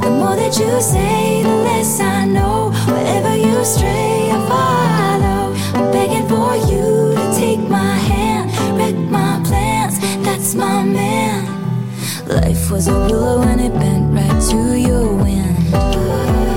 The 0.04 0.10
more 0.10 0.36
that 0.38 0.58
you 0.58 0.72
say, 0.80 1.44
the 1.44 1.56
less 1.68 2.00
I 2.00 2.24
know. 2.26 2.72
Wherever 2.88 3.36
you 3.36 3.66
stray, 3.66 4.32
I 4.32 4.39
follow. 4.52 5.42
I'm 5.78 5.92
begging 5.92 6.28
for 6.30 6.56
you 6.72 7.13
to 7.18 7.26
take 7.38 7.60
my 7.60 7.96
hand, 8.10 8.52
wreck 8.78 8.96
my 9.12 9.42
plans. 9.46 10.00
That's 10.24 10.56
my 10.56 10.82
man. 10.82 11.44
Life 12.26 12.72
was 12.72 12.88
a 12.88 12.98
willow 13.08 13.42
and 13.42 13.60
it 13.60 13.74
bent 13.74 14.16
right 14.16 14.42
to 14.52 14.80
your 14.80 15.13
wind. 15.13 16.53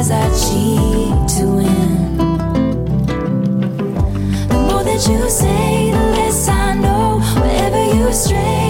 lies 0.00 0.10
I 0.10 0.28
cheat 0.30 1.28
to 1.36 1.46
win. 1.56 2.16
The 4.48 4.58
more 4.66 4.82
that 4.82 5.06
you 5.08 5.28
say, 5.28 5.90
the 5.90 5.98
less 6.16 6.48
I 6.48 6.74
know. 6.74 7.20
Wherever 7.40 7.94
you 7.94 8.12
stray. 8.12 8.69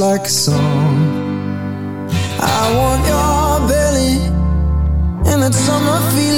like 0.00 0.22
a 0.22 0.30
song. 0.30 0.96
I 2.40 2.74
want 2.78 3.02
your 3.06 3.68
belly 3.68 4.16
and 5.30 5.42
that 5.42 5.52
summer 5.52 6.00
feeling. 6.12 6.29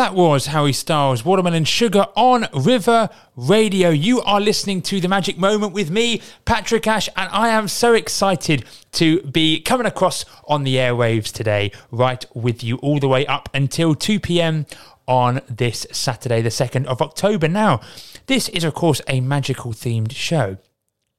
That 0.00 0.14
was 0.14 0.46
Harry 0.46 0.72
Styles, 0.72 1.26
Watermelon 1.26 1.64
Sugar 1.64 2.06
on 2.16 2.46
River 2.54 3.10
Radio. 3.36 3.90
You 3.90 4.22
are 4.22 4.40
listening 4.40 4.80
to 4.80 4.98
The 4.98 5.08
Magic 5.08 5.36
Moment 5.36 5.74
with 5.74 5.90
me, 5.90 6.22
Patrick 6.46 6.86
Ashe, 6.86 7.10
and 7.18 7.28
I 7.30 7.50
am 7.50 7.68
so 7.68 7.92
excited 7.92 8.64
to 8.92 9.20
be 9.24 9.60
coming 9.60 9.86
across 9.86 10.24
on 10.48 10.64
the 10.64 10.76
airwaves 10.76 11.30
today, 11.30 11.70
right 11.90 12.24
with 12.34 12.64
you 12.64 12.76
all 12.76 12.98
the 12.98 13.08
way 13.08 13.26
up 13.26 13.50
until 13.52 13.94
2 13.94 14.20
p.m. 14.20 14.64
on 15.06 15.42
this 15.50 15.86
Saturday, 15.92 16.40
the 16.40 16.48
2nd 16.48 16.86
of 16.86 17.02
October. 17.02 17.46
Now, 17.46 17.82
this 18.24 18.48
is, 18.48 18.64
of 18.64 18.72
course, 18.72 19.02
a 19.06 19.20
magical 19.20 19.72
themed 19.72 20.12
show. 20.12 20.56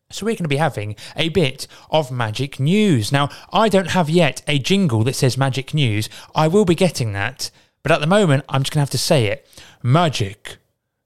So 0.09 0.25
we're 0.25 0.33
going 0.33 0.45
to 0.45 0.49
be 0.49 0.57
having 0.57 0.95
a 1.15 1.29
bit 1.29 1.67
of 1.91 2.11
magic 2.11 2.59
news. 2.59 3.11
Now, 3.11 3.29
I 3.53 3.69
don't 3.69 3.91
have 3.91 4.09
yet 4.09 4.41
a 4.47 4.57
jingle 4.57 5.03
that 5.03 5.13
says 5.13 5.37
magic 5.37 5.75
news. 5.75 6.09
I 6.33 6.47
will 6.47 6.65
be 6.65 6.73
getting 6.73 7.13
that, 7.13 7.51
but 7.83 7.91
at 7.91 8.01
the 8.01 8.07
moment, 8.07 8.45
I'm 8.49 8.63
just 8.63 8.71
going 8.71 8.79
to 8.79 8.81
have 8.81 8.89
to 8.91 8.97
say 8.97 9.27
it. 9.27 9.47
Magic 9.83 10.57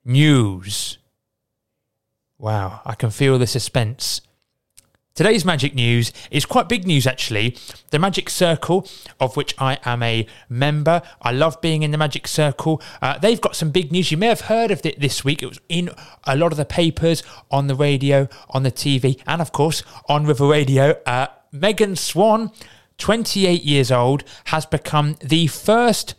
news. 0.04 0.98
Wow, 2.38 2.82
I 2.86 2.96
can 2.96 3.10
feel 3.10 3.40
the 3.40 3.48
suspense. 3.48 4.22
Today's 5.16 5.46
magic 5.46 5.74
news 5.74 6.12
is 6.30 6.46
quite 6.46 6.68
big 6.68 6.86
news, 6.86 7.08
actually. 7.08 7.56
The 7.92 8.00
Magic 8.00 8.30
Circle, 8.30 8.86
of 9.18 9.38
which 9.38 9.56
I 9.58 9.80
am 9.86 10.04
a 10.04 10.28
member, 10.50 11.02
I 11.22 11.32
love 11.32 11.62
being 11.62 11.84
in 11.84 11.92
the 11.92 11.98
Magic 11.98 12.28
Circle. 12.28 12.82
Uh, 13.02 13.18
they've 13.18 13.40
got 13.40 13.56
some 13.56 13.72
big 13.72 13.94
news. 13.94 14.12
You 14.12 14.18
may 14.18 14.28
have 14.28 14.42
heard 14.42 14.72
of 14.72 14.86
it 14.86 15.00
this 15.00 15.24
week. 15.24 15.42
It 15.42 15.46
was 15.46 15.62
in 15.70 15.90
a 16.26 16.36
lot 16.36 16.52
of 16.52 16.58
the 16.58 16.66
papers, 16.66 17.24
on 17.50 17.68
the 17.68 17.76
radio, 17.76 18.28
on 18.50 18.64
the 18.64 18.72
TV, 18.74 19.22
and 19.26 19.42
of 19.42 19.54
course 19.54 19.84
on 20.10 20.26
River 20.26 20.48
Radio. 20.48 21.00
Uh, 21.06 21.28
Megan 21.50 21.96
Swann, 21.96 22.52
28 22.98 23.64
years 23.64 23.94
old, 23.94 24.26
has 24.48 24.66
become 24.66 25.16
the 25.22 25.48
first 25.48 26.16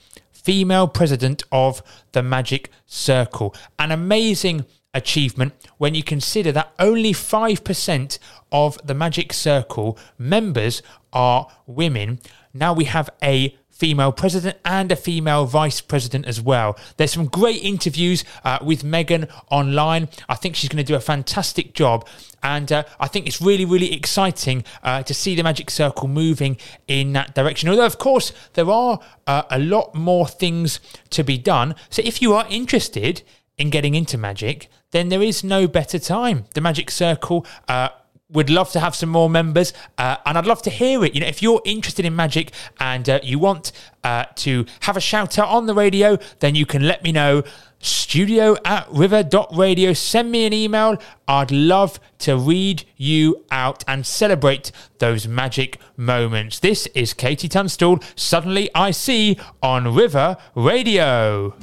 female 0.46 0.86
president 0.86 1.42
of 1.50 1.82
the 2.12 2.22
Magic 2.22 2.70
Circle. 2.86 3.52
An 3.80 3.90
amazing 3.90 4.64
achievement 4.94 5.52
when 5.78 5.96
you 5.96 6.04
consider 6.04 6.52
that 6.52 6.72
only 6.78 7.12
5% 7.12 8.18
of 8.52 8.78
the 8.86 8.94
Magic 8.94 9.32
Circle 9.32 9.98
members 10.18 10.82
are 11.12 11.48
women. 11.66 12.20
Now 12.54 12.72
we 12.72 12.84
have 12.84 13.10
a 13.20 13.56
female 13.76 14.10
president 14.10 14.56
and 14.64 14.90
a 14.90 14.96
female 14.96 15.44
vice 15.44 15.80
president 15.80 16.26
as 16.26 16.40
well. 16.40 16.78
There's 16.96 17.12
some 17.12 17.26
great 17.26 17.62
interviews 17.62 18.24
uh, 18.42 18.58
with 18.62 18.82
Megan 18.82 19.28
online. 19.50 20.08
I 20.28 20.34
think 20.34 20.56
she's 20.56 20.70
going 20.70 20.84
to 20.84 20.92
do 20.92 20.94
a 20.94 21.00
fantastic 21.00 21.74
job. 21.74 22.08
And 22.42 22.72
uh, 22.72 22.84
I 22.98 23.08
think 23.08 23.26
it's 23.26 23.40
really, 23.40 23.66
really 23.66 23.92
exciting 23.92 24.64
uh, 24.82 25.02
to 25.02 25.12
see 25.12 25.34
the 25.34 25.42
Magic 25.42 25.70
Circle 25.70 26.08
moving 26.08 26.56
in 26.88 27.12
that 27.12 27.34
direction. 27.34 27.68
Although, 27.68 27.86
of 27.86 27.98
course, 27.98 28.32
there 28.54 28.70
are 28.70 28.98
uh, 29.26 29.42
a 29.50 29.58
lot 29.58 29.94
more 29.94 30.26
things 30.26 30.80
to 31.10 31.22
be 31.22 31.36
done. 31.36 31.74
So 31.90 32.02
if 32.04 32.22
you 32.22 32.32
are 32.32 32.46
interested 32.48 33.22
in 33.58 33.70
getting 33.70 33.94
into 33.94 34.16
magic, 34.16 34.68
then 34.92 35.08
there 35.08 35.22
is 35.22 35.44
no 35.44 35.66
better 35.66 35.98
time. 35.98 36.44
The 36.54 36.60
Magic 36.60 36.90
Circle 36.90 37.46
uh, 37.68 37.88
would 38.30 38.50
love 38.50 38.72
to 38.72 38.80
have 38.80 38.94
some 38.94 39.08
more 39.08 39.30
members, 39.30 39.72
uh, 39.98 40.16
and 40.26 40.36
I'd 40.36 40.46
love 40.46 40.62
to 40.62 40.70
hear 40.70 41.04
it. 41.04 41.14
You 41.14 41.20
know, 41.20 41.26
if 41.26 41.42
you're 41.42 41.62
interested 41.64 42.04
in 42.04 42.16
magic 42.16 42.52
and 42.80 43.08
uh, 43.08 43.20
you 43.22 43.38
want 43.38 43.72
uh, 44.02 44.24
to 44.36 44.66
have 44.80 44.96
a 44.96 45.00
shout 45.00 45.38
out 45.38 45.48
on 45.48 45.66
the 45.66 45.74
radio, 45.74 46.18
then 46.40 46.54
you 46.54 46.66
can 46.66 46.86
let 46.86 47.02
me 47.02 47.12
know. 47.12 47.42
Studio 47.78 48.56
at 48.64 48.88
river.radio. 48.90 49.92
Send 49.92 50.32
me 50.32 50.46
an 50.46 50.52
email. 50.52 50.96
I'd 51.28 51.52
love 51.52 52.00
to 52.20 52.36
read 52.36 52.84
you 52.96 53.44
out 53.50 53.84
and 53.86 54.04
celebrate 54.04 54.72
those 54.98 55.28
magic 55.28 55.78
moments. 55.96 56.58
This 56.58 56.86
is 56.94 57.12
KT 57.12 57.50
Tunstall. 57.50 58.00
Suddenly 58.16 58.70
I 58.74 58.90
see 58.90 59.38
on 59.62 59.94
River 59.94 60.36
Radio. 60.54 61.54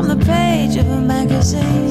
from 0.00 0.18
the 0.18 0.24
page 0.24 0.76
of 0.76 0.88
a 0.88 0.98
magazine. 0.98 1.90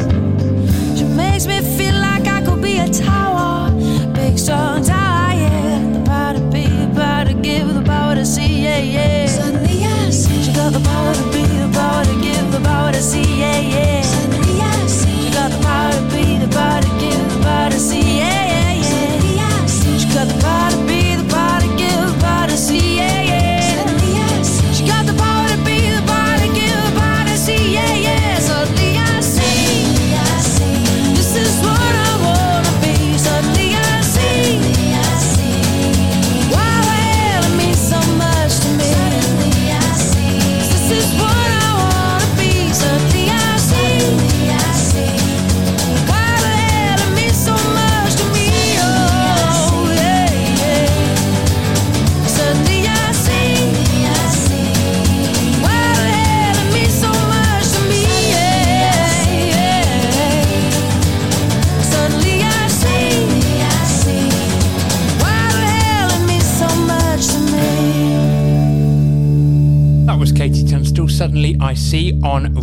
She 0.97 1.03
makes 1.03 1.45
me 1.45 1.59
feel 1.77 1.93
like 1.93 2.25
I 2.25 2.41
could 2.43 2.59
be 2.59 2.79
a 2.79 2.87
tower, 2.87 3.69
big 4.13 4.39
strong 4.39 4.83
tower, 4.83 5.33
yeah. 5.35 5.91
The 5.93 6.03
power 6.09 6.33
to 6.33 6.41
be, 6.51 6.63
the 6.63 6.91
power 6.95 7.25
to 7.25 7.33
give, 7.35 7.71
the 7.71 7.83
power 7.83 8.15
to 8.15 8.25
see, 8.25 8.63
yeah, 8.63 8.79
yeah. 8.79 9.27
Suddenly 9.27 9.85
I 9.85 10.09
see. 10.09 10.41
She 10.41 10.51
got 10.53 10.73
the 10.73 10.79
power 10.79 11.13
to 11.13 11.23
be, 11.31 11.43
the 11.43 11.69
power 11.71 12.03
to 12.03 12.15
give, 12.19 12.51
the 12.51 12.61
power 12.61 12.91
to 12.91 13.01
see, 13.01 13.41
yeah, 13.41 13.59
yeah. 13.59 13.98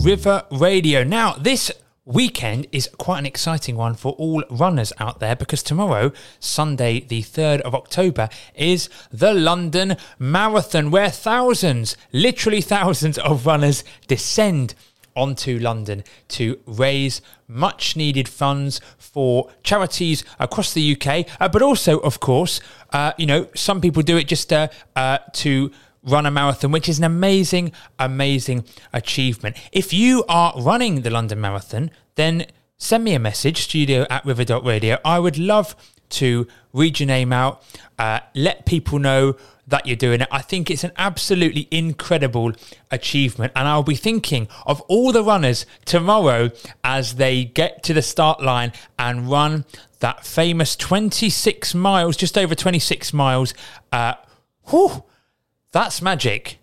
River 0.07 0.45
Radio. 0.53 1.03
Now, 1.03 1.33
this 1.33 1.73
weekend 2.05 2.69
is 2.71 2.88
quite 2.97 3.19
an 3.19 3.27
exciting 3.27 3.75
one 3.75 3.97
for 3.97 4.12
all 4.12 4.45
runners 4.49 4.92
out 5.01 5.19
there 5.19 5.35
because 5.35 5.64
tomorrow, 5.64 6.12
Sunday, 6.38 7.01
the 7.01 7.23
3rd 7.23 7.62
of 7.62 7.75
October, 7.75 8.29
is 8.55 8.88
the 9.11 9.35
London 9.35 9.97
Marathon, 10.16 10.92
where 10.92 11.11
thousands, 11.11 11.97
literally 12.12 12.61
thousands 12.61 13.19
of 13.19 13.47
runners 13.47 13.83
descend 14.07 14.77
onto 15.16 15.59
London 15.59 16.05
to 16.29 16.61
raise 16.66 17.21
much 17.49 17.97
needed 17.97 18.29
funds 18.29 18.81
for 18.99 19.51
charities 19.64 20.23
across 20.38 20.73
the 20.73 20.92
UK, 20.95 21.27
uh, 21.40 21.49
but 21.49 21.62
also, 21.62 21.99
of 21.99 22.21
course, 22.21 22.61
uh, 22.92 23.12
you 23.19 23.27
know, 23.27 23.49
some 23.57 23.81
people 23.81 24.03
do 24.03 24.16
it 24.16 24.29
just 24.29 24.53
uh, 24.53 24.69
uh 24.95 25.19
to 25.33 25.73
run 26.07 26.25
a 26.25 26.31
marathon, 26.31 26.71
which 26.71 26.88
is 26.88 26.99
an 26.99 27.05
amazing, 27.05 27.73
amazing 27.99 28.64
achievement. 28.92 29.57
If 29.73 29.92
you 29.92 30.25
are 30.29 30.55
running 30.57 31.03
the 31.03 31.11
London 31.11 31.40
Marathon, 31.40 31.90
then 32.14 32.47
send 32.79 33.05
me 33.05 33.14
a 33.14 33.19
message, 33.19 33.62
studio 33.62 34.07
at 34.09 34.25
river.radio. 34.25 34.99
I 35.05 35.19
would 35.19 35.37
love 35.37 35.77
to 36.09 36.47
read 36.73 37.01
your 37.01 37.09
name 37.09 37.33
out, 37.33 37.62
uh, 37.99 38.21
let 38.35 38.64
people 38.64 38.99
know 38.99 39.37
that 39.66 39.87
you're 39.87 39.97
doing 39.97 40.21
it. 40.21 40.29
I 40.31 40.42
think 40.42 40.71
it's 40.71 40.85
an 40.85 40.92
absolutely 40.97 41.66
incredible 41.71 42.53
achievement. 42.90 43.53
And 43.57 43.66
I'll 43.66 43.83
be 43.83 43.97
thinking 43.97 44.47
of 44.64 44.81
all 44.83 45.11
the 45.11 45.25
runners 45.25 45.66
tomorrow 45.85 46.51
as 46.85 47.16
they 47.16 47.45
get 47.45 47.83
to 47.85 47.92
the 47.92 48.03
start 48.03 48.40
line 48.40 48.73
and 48.99 49.29
run 49.29 49.64
that 49.99 50.25
famous 50.25 50.77
26 50.77 51.75
miles, 51.75 52.16
just 52.16 52.38
over 52.38 52.55
26 52.55 53.12
miles. 53.12 53.55
Uh, 53.90 54.14
whew, 54.69 55.03
that's 55.77 56.01
magic. 56.01 56.59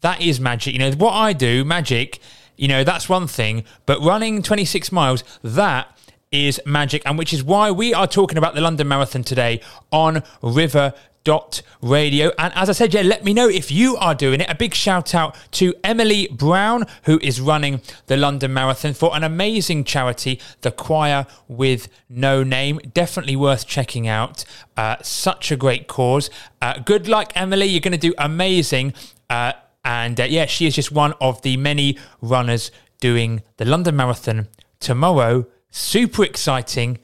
That 0.00 0.22
is 0.22 0.40
magic. 0.40 0.72
You 0.72 0.78
know, 0.78 0.90
what 0.92 1.12
I 1.12 1.34
do, 1.34 1.62
magic, 1.62 2.20
you 2.56 2.68
know, 2.68 2.84
that's 2.84 3.06
one 3.06 3.26
thing. 3.26 3.64
But 3.84 4.00
running 4.00 4.42
26 4.42 4.90
miles, 4.90 5.22
that 5.44 5.95
is 6.30 6.60
magic. 6.66 7.02
And 7.04 7.18
which 7.18 7.32
is 7.32 7.42
why 7.42 7.70
we 7.70 7.94
are 7.94 8.06
talking 8.06 8.38
about 8.38 8.54
the 8.54 8.60
London 8.60 8.88
Marathon 8.88 9.24
today 9.24 9.60
on 9.90 10.22
River 10.42 10.92
dot 11.26 11.60
radio. 11.82 12.30
And 12.38 12.54
as 12.54 12.70
i 12.70 12.72
said 12.72 12.94
yeah 12.94 13.02
let 13.02 13.24
me 13.24 13.34
know 13.34 13.48
if 13.48 13.72
you 13.72 13.96
are 13.96 14.14
doing 14.14 14.40
it. 14.40 14.48
A 14.48 14.54
big 14.54 14.74
shout 14.74 15.12
out 15.12 15.36
to 15.52 15.74
emily 15.82 16.28
brown 16.30 16.86
who 17.02 17.18
is 17.20 17.40
running 17.40 17.82
the 18.06 18.16
london 18.16 18.54
marathon 18.54 18.94
for 18.94 19.14
an 19.16 19.24
amazing 19.24 19.82
charity 19.82 20.40
the 20.60 20.70
choir 20.70 21.26
with 21.48 21.88
no 22.08 22.44
name. 22.44 22.78
Definitely 22.94 23.34
worth 23.34 23.66
checking 23.66 24.06
out. 24.06 24.44
Uh, 24.76 24.96
such 25.02 25.50
a 25.50 25.56
great 25.56 25.88
cause. 25.88 26.30
Uh, 26.62 26.78
good 26.78 27.08
luck 27.08 27.32
emily. 27.34 27.66
You're 27.66 27.80
going 27.80 27.90
to 27.90 27.98
do 27.98 28.14
amazing. 28.18 28.94
Uh, 29.28 29.52
and 29.84 30.20
uh, 30.20 30.24
yeah 30.24 30.46
she 30.46 30.68
is 30.68 30.76
just 30.76 30.92
one 30.92 31.12
of 31.20 31.42
the 31.42 31.56
many 31.56 31.98
runners 32.20 32.70
doing 33.00 33.42
the 33.56 33.64
london 33.64 33.96
marathon 33.96 34.46
tomorrow 34.78 35.44
super 35.70 36.24
exciting 36.24 36.98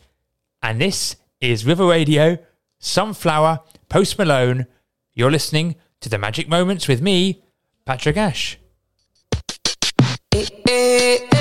and 0.63 0.81
this 0.81 1.17
is 1.41 1.67
river 1.67 1.87
radio 1.87 2.39
sunflower 2.79 3.61
Post 3.89 4.19
Malone. 4.19 4.67
You're 5.15 5.31
listening 5.31 5.77
to 6.01 6.09
the 6.09 6.19
Magic 6.19 6.49
Moments 6.49 6.89
with 6.89 7.03
me, 7.03 7.45
Patrick 7.85 8.17
Ashe. 8.17 8.59
Eh, 10.35 10.47
eh. 10.67 11.32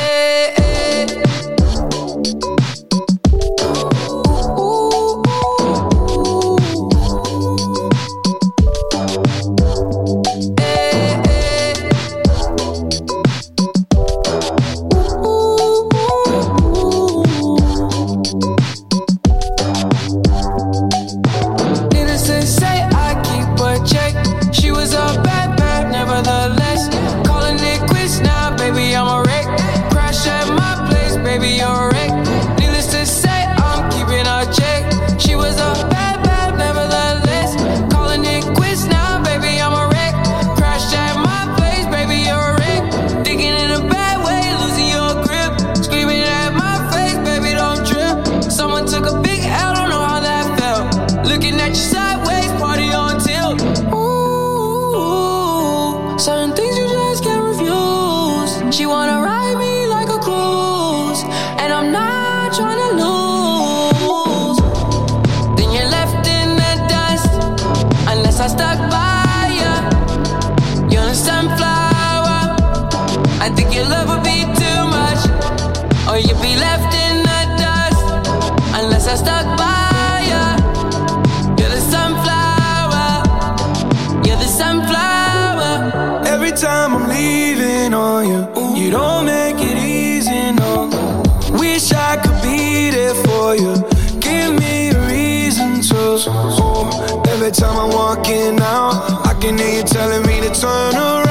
I 97.60 97.85
walking 97.85 98.60
out 98.62 99.27
I 99.27 99.33
can 99.39 99.58
hear 99.58 99.77
you 99.77 99.83
telling 99.83 100.25
me 100.25 100.39
to 100.41 100.54
turn 100.54 100.95
breathe. 100.95 101.31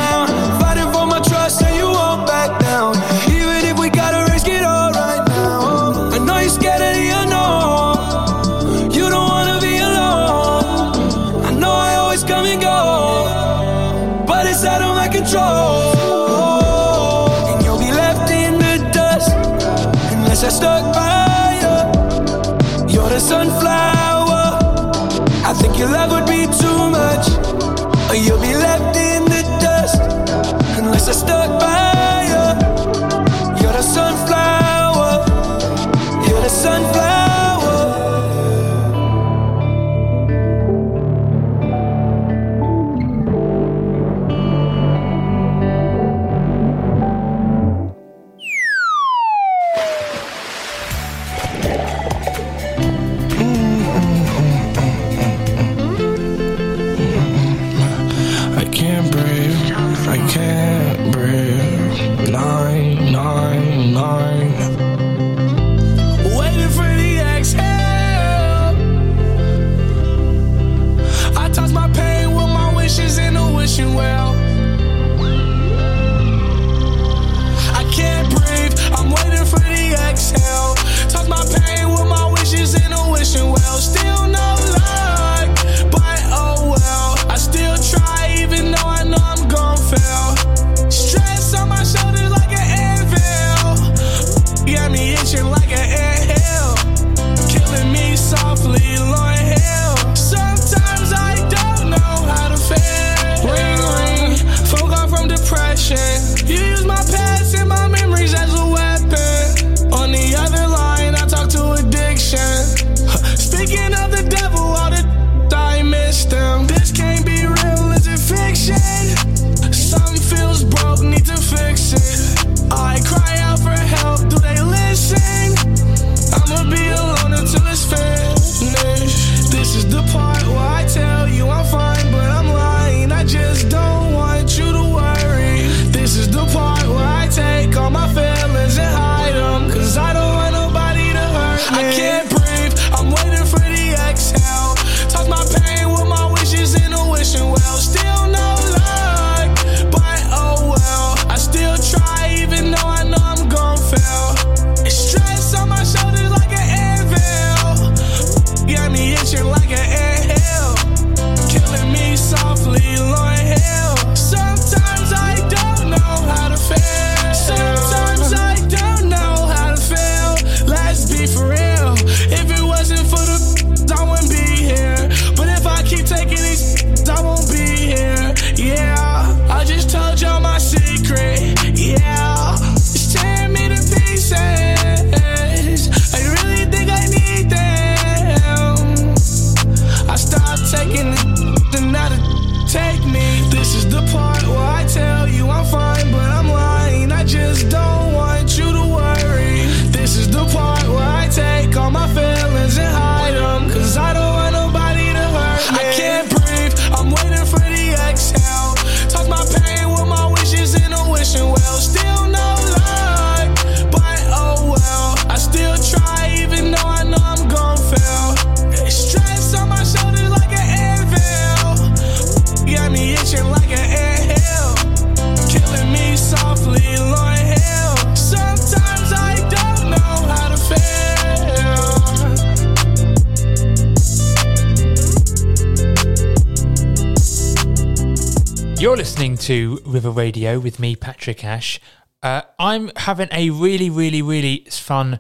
To 239.41 239.81
River 239.87 240.11
Radio 240.11 240.59
with 240.59 240.79
me, 240.79 240.95
Patrick 240.95 241.43
Ashe. 241.43 241.81
Uh, 242.23 242.43
I'm 242.59 242.91
having 242.95 243.29
a 243.33 243.49
really, 243.49 243.89
really, 243.89 244.21
really 244.21 244.67
fun 244.71 245.19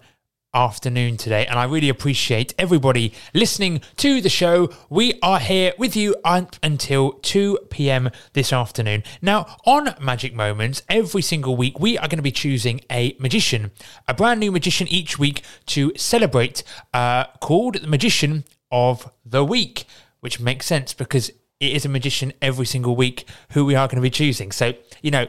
afternoon 0.52 1.16
today, 1.16 1.46
and 1.46 1.58
I 1.58 1.64
really 1.64 1.88
appreciate 1.88 2.52
everybody 2.58 3.14
listening 3.32 3.80
to 3.96 4.20
the 4.20 4.28
show. 4.28 4.68
We 4.90 5.18
are 5.22 5.38
here 5.38 5.72
with 5.78 5.96
you 5.96 6.16
up 6.22 6.56
until 6.62 7.12
2 7.12 7.60
p.m. 7.70 8.10
this 8.34 8.52
afternoon. 8.52 9.04
Now, 9.22 9.56
on 9.64 9.94
Magic 9.98 10.34
Moments, 10.34 10.82
every 10.90 11.22
single 11.22 11.56
week, 11.56 11.80
we 11.80 11.96
are 11.96 12.06
going 12.06 12.18
to 12.18 12.22
be 12.22 12.30
choosing 12.30 12.82
a 12.92 13.16
magician, 13.18 13.70
a 14.06 14.12
brand 14.12 14.38
new 14.40 14.52
magician 14.52 14.86
each 14.88 15.18
week 15.18 15.42
to 15.66 15.92
celebrate, 15.96 16.62
uh, 16.92 17.24
called 17.40 17.76
the 17.76 17.86
Magician 17.86 18.44
of 18.70 19.10
the 19.24 19.44
Week, 19.44 19.84
which 20.20 20.40
makes 20.40 20.66
sense 20.66 20.92
because 20.92 21.30
it 21.60 21.72
is 21.72 21.84
a 21.84 21.88
magician 21.88 22.32
every 22.40 22.66
single 22.66 22.96
week 22.96 23.28
who 23.50 23.64
we 23.64 23.74
are 23.74 23.86
going 23.86 23.96
to 23.96 24.02
be 24.02 24.10
choosing. 24.10 24.50
So, 24.50 24.72
you 25.02 25.10
know, 25.10 25.26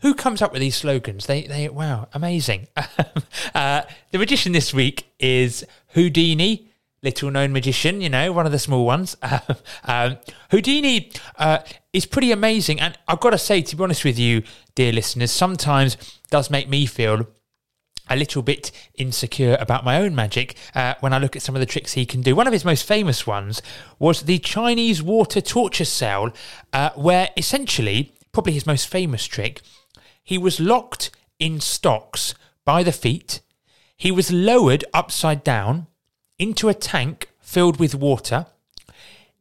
who 0.00 0.14
comes 0.14 0.42
up 0.42 0.52
with 0.52 0.60
these 0.60 0.76
slogans? 0.76 1.26
They, 1.26 1.42
they, 1.42 1.68
wow, 1.68 2.08
amazing. 2.12 2.68
uh, 3.54 3.82
the 4.10 4.18
magician 4.18 4.52
this 4.52 4.74
week 4.74 5.12
is 5.18 5.64
Houdini, 5.88 6.70
little 7.02 7.30
known 7.30 7.52
magician, 7.52 8.00
you 8.00 8.08
know, 8.08 8.32
one 8.32 8.46
of 8.46 8.52
the 8.52 8.58
small 8.58 8.84
ones. 8.84 9.16
um, 9.84 10.18
Houdini 10.50 11.12
uh, 11.38 11.58
is 11.92 12.06
pretty 12.06 12.32
amazing. 12.32 12.80
And 12.80 12.98
I've 13.06 13.20
got 13.20 13.30
to 13.30 13.38
say, 13.38 13.62
to 13.62 13.76
be 13.76 13.82
honest 13.82 14.04
with 14.04 14.18
you, 14.18 14.42
dear 14.74 14.92
listeners, 14.92 15.30
sometimes 15.30 15.96
does 16.30 16.50
make 16.50 16.68
me 16.68 16.86
feel 16.86 17.26
a 18.08 18.16
little 18.16 18.42
bit 18.42 18.70
insecure 18.94 19.56
about 19.60 19.84
my 19.84 19.98
own 19.98 20.14
magic 20.14 20.56
uh, 20.74 20.94
when 21.00 21.12
I 21.12 21.18
look 21.18 21.36
at 21.36 21.42
some 21.42 21.54
of 21.54 21.60
the 21.60 21.66
tricks 21.66 21.92
he 21.92 22.06
can 22.06 22.22
do. 22.22 22.34
One 22.36 22.46
of 22.46 22.52
his 22.52 22.64
most 22.64 22.86
famous 22.86 23.26
ones 23.26 23.62
was 23.98 24.22
the 24.22 24.38
Chinese 24.38 25.02
water 25.02 25.40
torture 25.40 25.84
cell, 25.84 26.32
uh, 26.72 26.90
where 26.94 27.30
essentially, 27.36 28.14
probably 28.32 28.52
his 28.52 28.66
most 28.66 28.88
famous 28.88 29.26
trick, 29.26 29.60
he 30.22 30.38
was 30.38 30.60
locked 30.60 31.10
in 31.38 31.60
stocks 31.60 32.34
by 32.64 32.82
the 32.82 32.92
feet. 32.92 33.40
He 33.96 34.10
was 34.10 34.32
lowered 34.32 34.84
upside 34.92 35.42
down 35.44 35.86
into 36.38 36.68
a 36.68 36.74
tank 36.74 37.30
filled 37.40 37.78
with 37.78 37.94
water. 37.94 38.46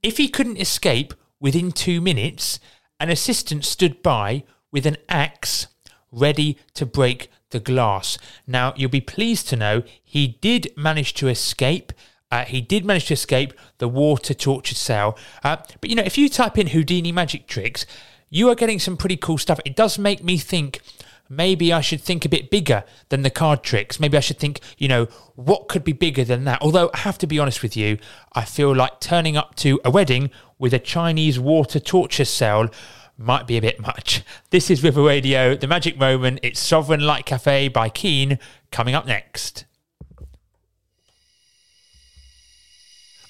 If 0.01 0.17
he 0.17 0.27
couldn't 0.27 0.61
escape 0.61 1.13
within 1.39 1.71
two 1.71 1.99
minutes, 1.99 2.59
an 2.99 3.09
assistant 3.09 3.65
stood 3.65 4.01
by 4.01 4.43
with 4.71 4.85
an 4.85 4.97
axe 5.09 5.67
ready 6.15 6.57
to 6.73 6.85
break 6.85 7.29
the 7.51 7.59
glass. 7.59 8.17
Now, 8.47 8.73
you'll 8.75 8.89
be 8.89 9.01
pleased 9.01 9.47
to 9.49 9.55
know 9.55 9.83
he 10.03 10.27
did 10.27 10.71
manage 10.75 11.13
to 11.15 11.27
escape. 11.27 11.93
Uh, 12.31 12.45
he 12.45 12.61
did 12.61 12.85
manage 12.85 13.07
to 13.07 13.13
escape 13.13 13.53
the 13.77 13.87
water 13.87 14.33
tortured 14.33 14.77
cell. 14.77 15.17
Uh, 15.43 15.57
but 15.79 15.89
you 15.89 15.95
know, 15.95 16.03
if 16.03 16.17
you 16.17 16.29
type 16.29 16.57
in 16.57 16.67
Houdini 16.67 17.11
magic 17.11 17.47
tricks, 17.47 17.85
you 18.29 18.49
are 18.49 18.55
getting 18.55 18.79
some 18.79 18.97
pretty 18.97 19.17
cool 19.17 19.37
stuff. 19.37 19.59
It 19.65 19.75
does 19.75 19.99
make 19.99 20.23
me 20.23 20.37
think 20.37 20.81
maybe 21.29 21.71
I 21.73 21.81
should 21.81 22.01
think 22.01 22.25
a 22.25 22.29
bit 22.29 22.49
bigger 22.49 22.83
than 23.09 23.21
the 23.21 23.29
card 23.29 23.63
tricks. 23.63 23.99
Maybe 23.99 24.17
I 24.17 24.21
should 24.21 24.39
think, 24.39 24.59
you 24.77 24.87
know, 24.87 25.05
what 25.35 25.67
could 25.67 25.83
be 25.83 25.93
bigger 25.93 26.23
than 26.23 26.43
that? 26.45 26.61
Although 26.61 26.89
I 26.93 26.99
have 26.99 27.17
to 27.19 27.27
be 27.27 27.39
honest 27.39 27.61
with 27.61 27.75
you, 27.75 27.97
I 28.33 28.45
feel 28.45 28.75
like 28.75 28.99
turning 28.99 29.37
up 29.37 29.55
to 29.57 29.79
a 29.83 29.91
wedding 29.91 30.31
with 30.57 30.73
a 30.73 30.79
Chinese 30.79 31.39
water 31.39 31.79
torture 31.79 32.25
cell 32.25 32.69
might 33.17 33.47
be 33.47 33.57
a 33.57 33.61
bit 33.61 33.79
much. 33.79 34.23
This 34.49 34.69
is 34.69 34.83
River 34.83 35.03
Radio, 35.03 35.55
The 35.55 35.67
Magic 35.67 35.97
Moment. 35.97 36.39
It's 36.43 36.59
Sovereign 36.59 37.01
Light 37.01 37.25
Cafe 37.25 37.67
by 37.69 37.89
Keane 37.89 38.39
coming 38.71 38.95
up 38.95 39.05
next. 39.05 39.65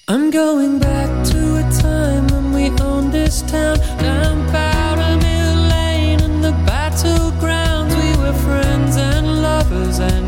I'm 0.08 0.30
going 0.30 0.78
back 0.78 1.26
to 1.28 1.56
a 1.56 1.82
time 1.82 2.28
when 2.28 2.52
we 2.52 2.70
owned 2.82 3.12
this 3.12 3.42
town 3.42 3.78
down 3.98 4.48
Powder 4.52 5.16
Mill 5.20 5.56
Lane 5.68 6.20
and 6.20 6.44
the 6.44 6.52
battlegrounds. 6.70 7.90
We 7.96 8.22
were 8.22 8.32
friends 8.32 8.96
and 8.96 9.42
lovers 9.42 9.98
and 9.98 10.25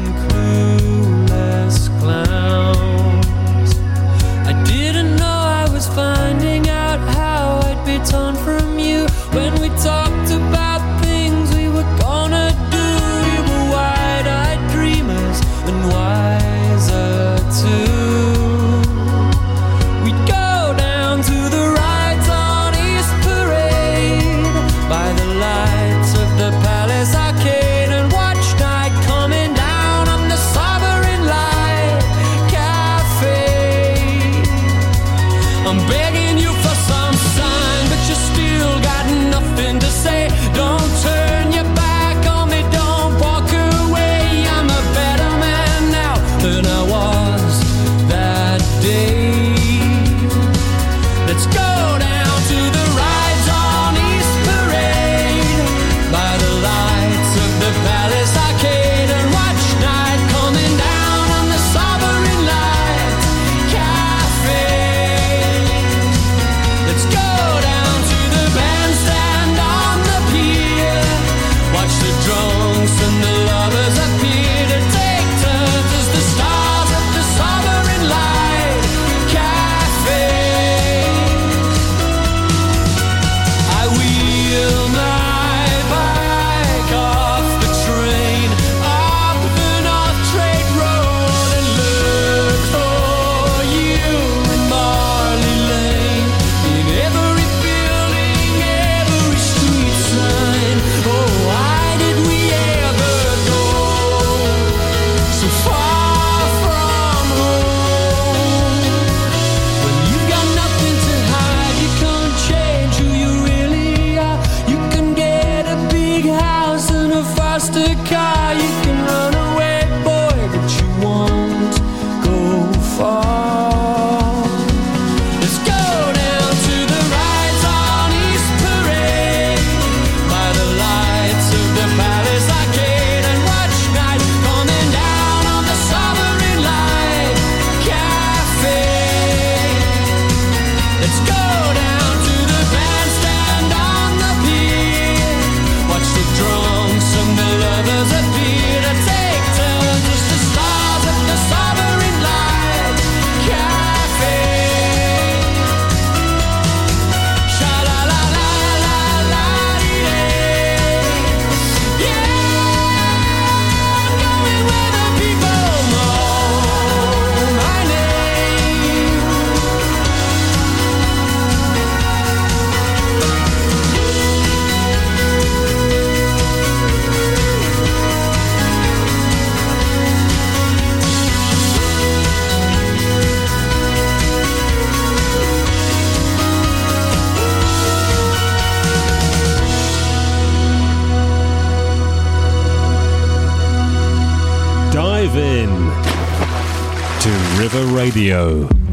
Radio. 198.09 198.88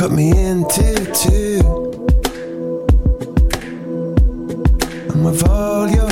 Cut 0.00 0.12
me 0.12 0.30
into 0.30 0.94
two. 1.12 1.60
I'm 5.10 5.26
of 5.26 5.44
all 5.44 5.90
your 5.90 6.09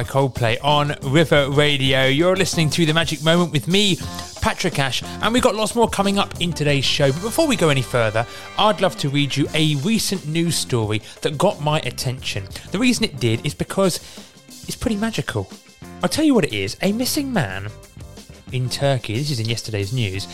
by 0.00 0.04
Coldplay 0.04 0.56
on 0.64 0.94
River 1.12 1.50
Radio. 1.50 2.06
You're 2.06 2.34
listening 2.34 2.70
to 2.70 2.86
The 2.86 2.94
Magic 2.94 3.22
Moment 3.22 3.52
with 3.52 3.68
me, 3.68 3.98
Patrick 4.40 4.78
Ashe, 4.78 5.02
and 5.02 5.34
we've 5.34 5.42
got 5.42 5.54
lots 5.54 5.74
more 5.74 5.90
coming 5.90 6.18
up 6.18 6.40
in 6.40 6.54
today's 6.54 6.86
show. 6.86 7.12
But 7.12 7.20
before 7.20 7.46
we 7.46 7.54
go 7.54 7.68
any 7.68 7.82
further, 7.82 8.26
I'd 8.56 8.80
love 8.80 8.96
to 8.98 9.10
read 9.10 9.36
you 9.36 9.46
a 9.52 9.74
recent 9.76 10.26
news 10.26 10.56
story 10.56 11.02
that 11.20 11.36
got 11.36 11.60
my 11.60 11.80
attention. 11.80 12.48
The 12.70 12.78
reason 12.78 13.04
it 13.04 13.20
did 13.20 13.44
is 13.44 13.52
because 13.52 13.96
it's 14.66 14.74
pretty 14.74 14.96
magical. 14.96 15.50
I'll 16.02 16.08
tell 16.08 16.24
you 16.24 16.34
what 16.34 16.44
it 16.44 16.54
is 16.54 16.78
a 16.80 16.92
missing 16.92 17.30
man 17.30 17.68
in 18.52 18.70
Turkey, 18.70 19.18
this 19.18 19.30
is 19.30 19.38
in 19.38 19.50
yesterday's 19.50 19.92
news, 19.92 20.26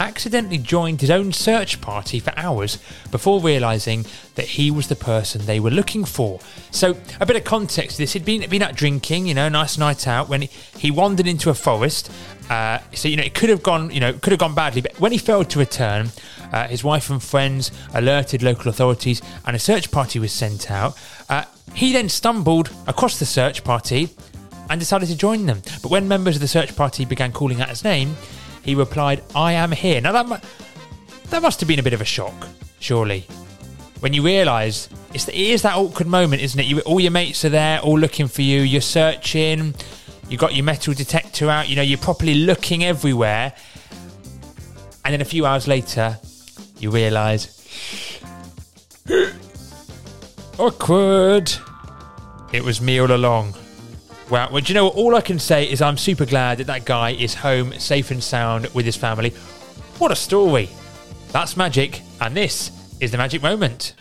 accidentally 0.00 0.58
joined 0.58 1.00
his 1.00 1.10
own 1.10 1.32
search 1.32 1.80
party 1.80 2.18
for 2.18 2.32
hours 2.36 2.78
before 3.12 3.40
realising 3.40 4.04
that 4.34 4.46
he 4.46 4.68
was 4.68 4.88
the 4.88 4.96
person 4.96 5.46
they 5.46 5.60
were 5.60 5.70
looking 5.70 6.04
for. 6.04 6.40
So, 6.72 6.96
a 7.20 7.26
bit 7.26 7.36
of 7.36 7.44
context 7.44 7.96
to 7.96 8.02
this 8.02 8.14
he'd 8.14 8.24
been, 8.24 8.48
been 8.48 8.62
out 8.62 8.74
drinking, 8.74 9.26
you 9.26 9.34
know, 9.34 9.48
nice 9.48 9.76
night 9.76 10.08
out, 10.08 10.28
when 10.28 10.42
he, 10.42 10.50
he 10.78 10.90
wandered 10.90 11.26
into 11.26 11.50
a 11.50 11.54
forest. 11.54 12.10
Uh, 12.50 12.78
so, 12.94 13.08
you 13.08 13.16
know, 13.16 13.22
it 13.22 13.34
could 13.34 13.50
have 13.50 13.62
gone, 13.62 13.90
you 13.90 14.00
know, 14.00 14.14
could 14.14 14.32
have 14.32 14.40
gone 14.40 14.54
badly, 14.54 14.80
but 14.80 14.98
when 14.98 15.12
he 15.12 15.18
failed 15.18 15.50
to 15.50 15.58
return, 15.58 16.10
uh, 16.50 16.66
his 16.68 16.82
wife 16.82 17.10
and 17.10 17.22
friends 17.22 17.70
alerted 17.94 18.42
local 18.42 18.68
authorities 18.68 19.22
and 19.46 19.54
a 19.54 19.58
search 19.58 19.90
party 19.90 20.18
was 20.18 20.32
sent 20.32 20.70
out. 20.70 20.98
Uh, 21.28 21.44
he 21.74 21.92
then 21.92 22.08
stumbled 22.08 22.70
across 22.86 23.18
the 23.18 23.26
search 23.26 23.62
party 23.64 24.08
and 24.70 24.80
decided 24.80 25.08
to 25.08 25.16
join 25.16 25.46
them. 25.46 25.62
But 25.82 25.90
when 25.90 26.08
members 26.08 26.36
of 26.36 26.40
the 26.40 26.48
search 26.48 26.74
party 26.74 27.04
began 27.04 27.32
calling 27.32 27.60
out 27.60 27.68
his 27.68 27.84
name, 27.84 28.16
he 28.64 28.74
replied, 28.74 29.22
I 29.34 29.52
am 29.52 29.72
here. 29.72 30.00
Now, 30.00 30.12
that, 30.12 30.26
mu- 30.26 30.36
that 31.30 31.42
must 31.42 31.60
have 31.60 31.68
been 31.68 31.78
a 31.78 31.82
bit 31.82 31.92
of 31.92 32.00
a 32.00 32.06
shock, 32.06 32.48
surely. 32.80 33.26
When 34.02 34.12
you 34.12 34.24
realise 34.24 34.88
it's 35.14 35.26
the, 35.26 35.32
it 35.32 35.50
is 35.50 35.62
that 35.62 35.76
awkward 35.76 36.08
moment, 36.08 36.42
isn't 36.42 36.58
it? 36.58 36.66
You, 36.66 36.80
all 36.80 36.98
your 36.98 37.12
mates 37.12 37.44
are 37.44 37.50
there, 37.50 37.78
all 37.78 37.96
looking 37.96 38.26
for 38.26 38.42
you. 38.42 38.62
You're 38.62 38.80
searching. 38.80 39.76
You 40.28 40.36
got 40.36 40.56
your 40.56 40.64
metal 40.64 40.92
detector 40.92 41.48
out. 41.48 41.68
You 41.68 41.76
know 41.76 41.82
you're 41.82 41.98
properly 41.98 42.34
looking 42.34 42.82
everywhere. 42.82 43.52
And 45.04 45.14
then 45.14 45.20
a 45.20 45.24
few 45.24 45.46
hours 45.46 45.68
later, 45.68 46.18
you 46.80 46.90
realise 46.90 47.46
awkward. 50.58 51.52
It 52.52 52.64
was 52.64 52.80
me 52.80 53.00
all 53.00 53.12
along. 53.12 53.54
Well, 54.28 54.48
well, 54.50 54.62
do 54.62 54.72
you 54.72 54.74
know 54.74 54.86
what? 54.86 54.96
All 54.96 55.14
I 55.14 55.20
can 55.20 55.38
say 55.38 55.70
is 55.70 55.80
I'm 55.80 55.96
super 55.96 56.26
glad 56.26 56.58
that 56.58 56.66
that 56.66 56.86
guy 56.86 57.10
is 57.10 57.34
home, 57.34 57.72
safe 57.74 58.10
and 58.10 58.20
sound 58.20 58.66
with 58.74 58.84
his 58.84 58.96
family. 58.96 59.30
What 59.98 60.10
a 60.10 60.16
story! 60.16 60.70
That's 61.30 61.56
magic, 61.56 62.00
and 62.20 62.36
this 62.36 62.81
is 63.02 63.10
the 63.10 63.18
magic 63.18 63.42
moment. 63.42 63.94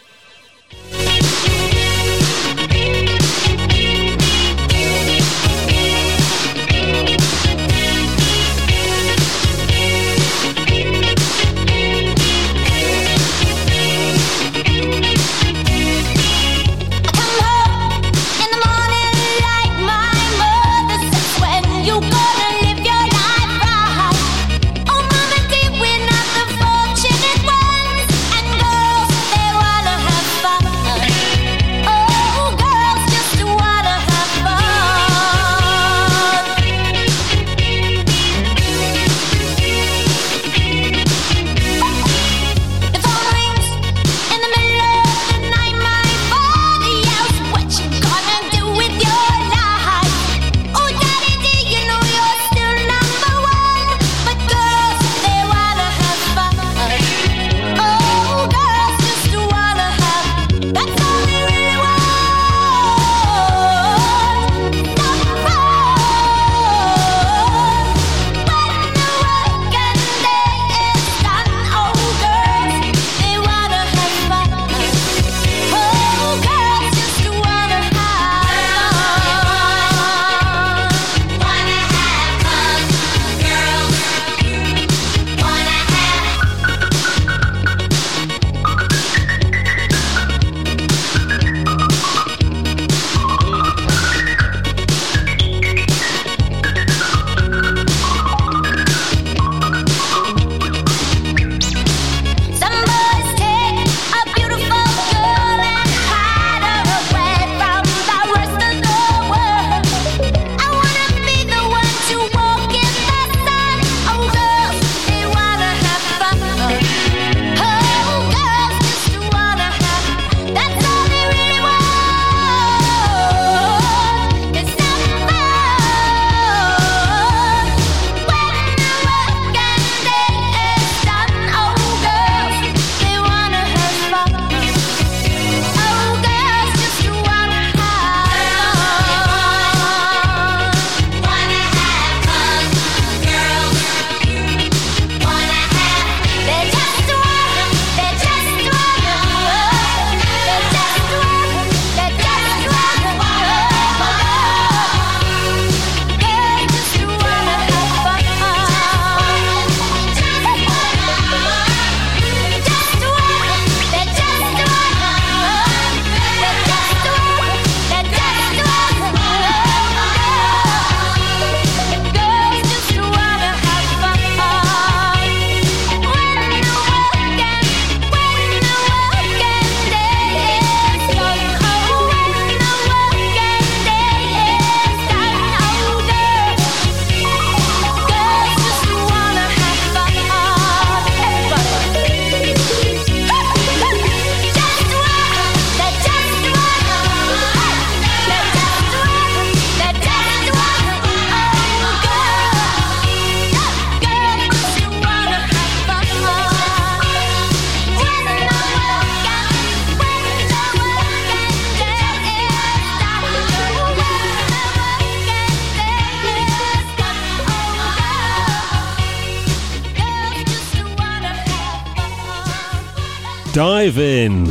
Dive 223.92 224.00
in 224.00 224.46
to 224.46 224.51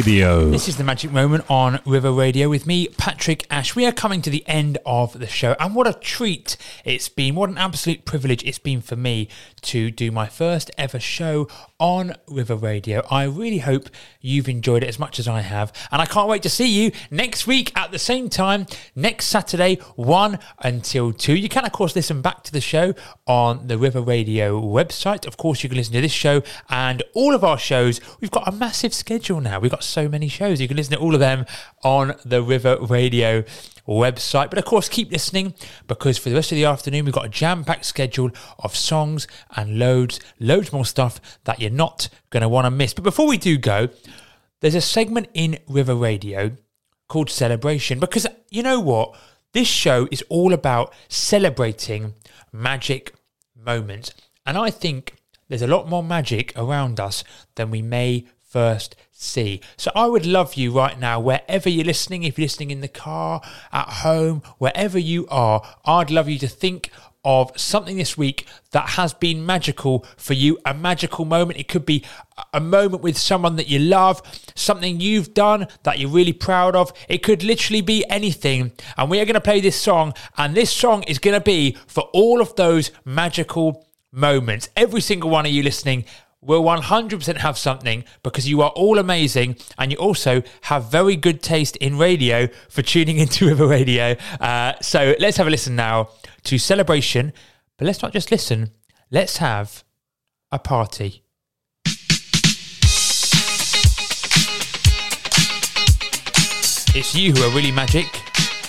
Radio. 0.00 0.48
This 0.48 0.66
is 0.66 0.78
the 0.78 0.84
magic 0.84 1.12
moment 1.12 1.44
on 1.50 1.78
River 1.84 2.10
Radio 2.10 2.48
with 2.48 2.66
me, 2.66 2.88
Patrick 2.88 3.46
Ashe. 3.50 3.76
We 3.76 3.84
are 3.84 3.92
coming 3.92 4.22
to 4.22 4.30
the 4.30 4.42
end 4.48 4.78
of 4.86 5.18
the 5.18 5.26
show, 5.26 5.54
and 5.60 5.74
what 5.74 5.86
a 5.86 5.92
treat 5.92 6.56
it's 6.86 7.10
been. 7.10 7.34
What 7.34 7.50
an 7.50 7.58
absolute 7.58 8.06
privilege 8.06 8.42
it's 8.44 8.58
been 8.58 8.80
for 8.80 8.96
me 8.96 9.28
to 9.60 9.90
do 9.90 10.10
my 10.10 10.26
first 10.26 10.70
ever 10.78 10.98
show 10.98 11.48
on 11.78 12.14
River 12.28 12.56
Radio. 12.56 13.02
I 13.10 13.24
really 13.24 13.58
hope 13.58 13.90
you've 14.22 14.48
enjoyed 14.48 14.82
it 14.82 14.88
as 14.88 14.98
much 14.98 15.18
as 15.18 15.28
I 15.28 15.42
have, 15.42 15.70
and 15.92 16.00
I 16.00 16.06
can't 16.06 16.28
wait 16.28 16.42
to 16.44 16.48
see 16.48 16.66
you 16.66 16.92
next 17.10 17.46
week 17.46 17.70
at 17.76 17.90
the 17.90 17.98
same 17.98 18.30
time, 18.30 18.66
next 18.96 19.26
Saturday, 19.26 19.74
1 19.96 20.38
until 20.60 21.12
2. 21.12 21.34
You 21.36 21.50
can, 21.50 21.66
of 21.66 21.72
course, 21.72 21.94
listen 21.94 22.22
back 22.22 22.42
to 22.44 22.52
the 22.52 22.62
show 22.62 22.94
on 23.26 23.66
the 23.66 23.76
River 23.76 24.00
Radio 24.00 24.58
website. 24.62 25.26
Of 25.26 25.36
course, 25.36 25.62
you 25.62 25.68
can 25.68 25.76
listen 25.76 25.92
to 25.92 26.00
this 26.00 26.10
show 26.10 26.42
and 26.70 27.02
all 27.12 27.34
of 27.34 27.44
our 27.44 27.58
shows. 27.58 28.00
We've 28.20 28.30
got 28.30 28.48
a 28.48 28.52
massive 28.52 28.94
schedule 28.94 29.42
now. 29.42 29.58
We've 29.58 29.70
got 29.70 29.84
so 29.90 30.08
many 30.08 30.28
shows. 30.28 30.60
You 30.60 30.68
can 30.68 30.76
listen 30.76 30.94
to 30.94 31.00
all 31.00 31.14
of 31.14 31.20
them 31.20 31.46
on 31.82 32.14
the 32.24 32.42
River 32.42 32.78
Radio 32.80 33.44
website. 33.86 34.50
But 34.50 34.58
of 34.58 34.64
course, 34.64 34.88
keep 34.88 35.10
listening 35.10 35.54
because 35.86 36.16
for 36.18 36.28
the 36.28 36.34
rest 36.36 36.52
of 36.52 36.56
the 36.56 36.64
afternoon, 36.64 37.04
we've 37.04 37.14
got 37.14 37.26
a 37.26 37.30
jam 37.30 37.64
packed 37.64 37.84
schedule 37.84 38.30
of 38.60 38.76
songs 38.76 39.26
and 39.56 39.78
loads, 39.78 40.20
loads 40.38 40.72
more 40.72 40.84
stuff 40.84 41.20
that 41.44 41.60
you're 41.60 41.70
not 41.70 42.08
going 42.30 42.42
to 42.42 42.48
want 42.48 42.66
to 42.66 42.70
miss. 42.70 42.94
But 42.94 43.04
before 43.04 43.26
we 43.26 43.36
do 43.36 43.58
go, 43.58 43.88
there's 44.60 44.74
a 44.74 44.80
segment 44.80 45.28
in 45.34 45.58
River 45.68 45.94
Radio 45.94 46.52
called 47.08 47.30
Celebration 47.30 47.98
because 47.98 48.26
you 48.50 48.62
know 48.62 48.80
what? 48.80 49.16
This 49.52 49.66
show 49.66 50.06
is 50.12 50.22
all 50.28 50.52
about 50.52 50.94
celebrating 51.08 52.14
magic 52.52 53.12
moments. 53.56 54.14
And 54.46 54.56
I 54.56 54.70
think 54.70 55.16
there's 55.48 55.62
a 55.62 55.66
lot 55.66 55.88
more 55.88 56.04
magic 56.04 56.52
around 56.56 57.00
us 57.00 57.24
than 57.56 57.70
we 57.70 57.82
may 57.82 58.26
first 58.48 58.94
see. 59.20 59.60
So 59.76 59.90
I 59.94 60.06
would 60.06 60.26
love 60.26 60.54
you 60.54 60.72
right 60.72 60.98
now, 60.98 61.20
wherever 61.20 61.68
you're 61.68 61.84
listening, 61.84 62.24
if 62.24 62.38
you're 62.38 62.44
listening 62.44 62.70
in 62.70 62.80
the 62.80 62.88
car, 62.88 63.42
at 63.72 63.88
home, 63.88 64.42
wherever 64.58 64.98
you 64.98 65.26
are, 65.28 65.62
I'd 65.84 66.10
love 66.10 66.28
you 66.28 66.38
to 66.38 66.48
think 66.48 66.90
of 67.22 67.52
something 67.54 67.98
this 67.98 68.16
week 68.16 68.46
that 68.70 68.90
has 68.90 69.12
been 69.12 69.44
magical 69.44 70.06
for 70.16 70.32
you, 70.32 70.58
a 70.64 70.72
magical 70.72 71.26
moment. 71.26 71.58
It 71.58 71.68
could 71.68 71.84
be 71.84 72.02
a 72.54 72.60
moment 72.60 73.02
with 73.02 73.18
someone 73.18 73.56
that 73.56 73.68
you 73.68 73.78
love, 73.78 74.22
something 74.54 75.00
you've 75.00 75.34
done 75.34 75.68
that 75.82 75.98
you're 75.98 76.08
really 76.08 76.32
proud 76.32 76.74
of. 76.74 76.90
It 77.08 77.22
could 77.22 77.42
literally 77.42 77.82
be 77.82 78.08
anything. 78.08 78.72
And 78.96 79.10
we 79.10 79.20
are 79.20 79.26
going 79.26 79.34
to 79.34 79.40
play 79.42 79.60
this 79.60 79.78
song, 79.78 80.14
and 80.38 80.54
this 80.54 80.72
song 80.72 81.02
is 81.02 81.18
going 81.18 81.38
to 81.38 81.44
be 81.44 81.76
for 81.86 82.04
all 82.14 82.40
of 82.40 82.56
those 82.56 82.90
magical 83.04 83.86
moments. 84.10 84.70
Every 84.74 85.02
single 85.02 85.28
one 85.28 85.44
of 85.44 85.52
you 85.52 85.62
listening 85.62 86.06
will 86.42 86.62
100% 86.62 87.36
have 87.38 87.58
something 87.58 88.04
because 88.22 88.48
you 88.48 88.62
are 88.62 88.70
all 88.70 88.98
amazing 88.98 89.56
and 89.78 89.92
you 89.92 89.98
also 89.98 90.42
have 90.62 90.90
very 90.90 91.16
good 91.16 91.42
taste 91.42 91.76
in 91.76 91.98
radio 91.98 92.48
for 92.68 92.82
tuning 92.82 93.18
into 93.24 93.46
River 93.46 93.66
Radio. 93.66 94.16
Uh, 94.40 94.72
so 94.80 95.14
let's 95.18 95.36
have 95.36 95.46
a 95.46 95.50
listen 95.50 95.76
now 95.76 96.08
to 96.44 96.58
Celebration. 96.58 97.32
But 97.76 97.86
let's 97.86 98.02
not 98.02 98.12
just 98.12 98.30
listen, 98.30 98.70
let's 99.10 99.38
have 99.38 99.84
a 100.50 100.58
party. 100.58 101.22
It's 106.92 107.14
you 107.14 107.32
who 107.32 107.42
are 107.44 107.54
really 107.54 107.70
magic 107.70 108.06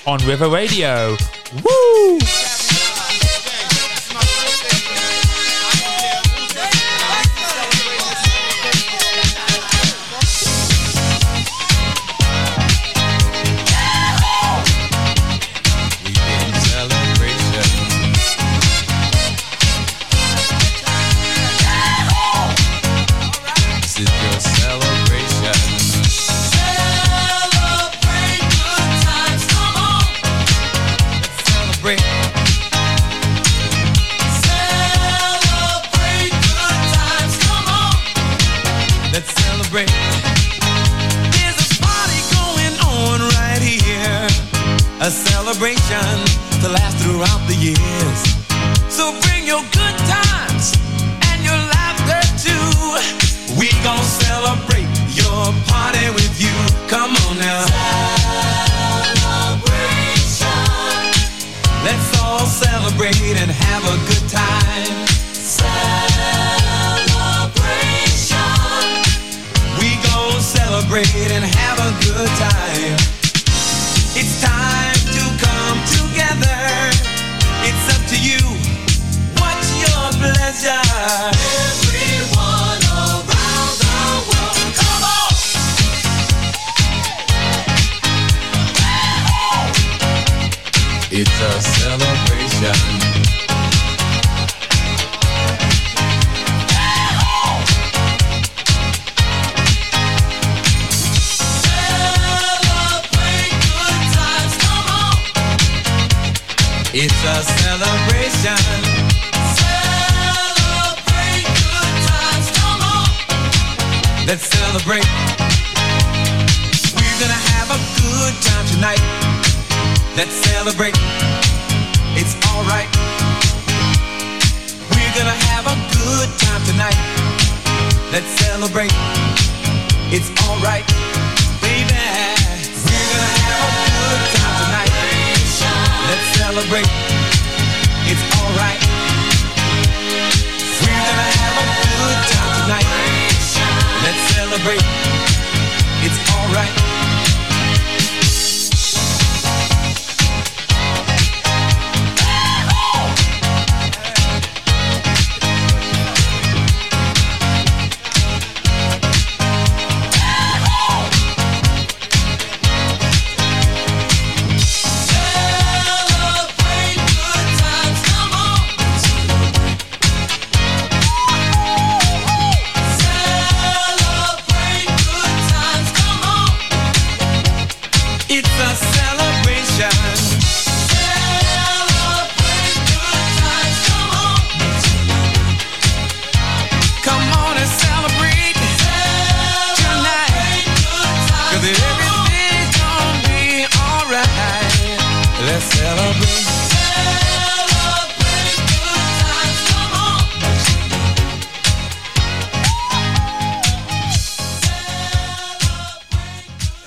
on 0.06 0.20
River 0.28 0.48
Radio. 0.48 1.18
Woo! 1.64 2.20
A 45.04 45.10
celebration 45.10 45.98
to 46.62 46.70
last 46.70 46.96
throughout 47.02 47.42
the 47.48 47.56
years. 47.56 48.20
So 48.88 49.10
bring 49.26 49.48
your 49.48 49.64
good 49.74 49.98
times 50.06 50.78
and 51.26 51.42
your 51.42 51.58
laughter 51.58 52.22
too. 52.38 52.70
We 53.58 53.74
gon' 53.82 54.06
celebrate 54.06 54.86
your 55.18 55.58
party 55.66 56.06
with 56.14 56.38
you. 56.38 56.54
Come 56.86 57.18
on 57.26 57.40
now. 57.42 57.66
Celebration. 59.26 60.46
Let's 61.82 62.22
all 62.22 62.46
celebrate 62.46 63.42
and 63.42 63.50
have 63.50 63.82
a 63.82 63.98
good 64.06 64.30
time. 64.30 65.10
Celebration. 65.34 65.82
We 69.82 69.98
gon' 70.06 70.42
celebrate 70.46 71.34
and 71.34 71.44
have 71.44 71.80
a 71.90 71.92
good 72.06 72.30
time. 72.38 72.81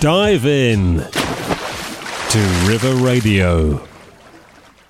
Dive 0.05 0.45
in 0.45 0.99
to 0.99 2.67
River 2.69 2.95
Radio. 2.97 3.89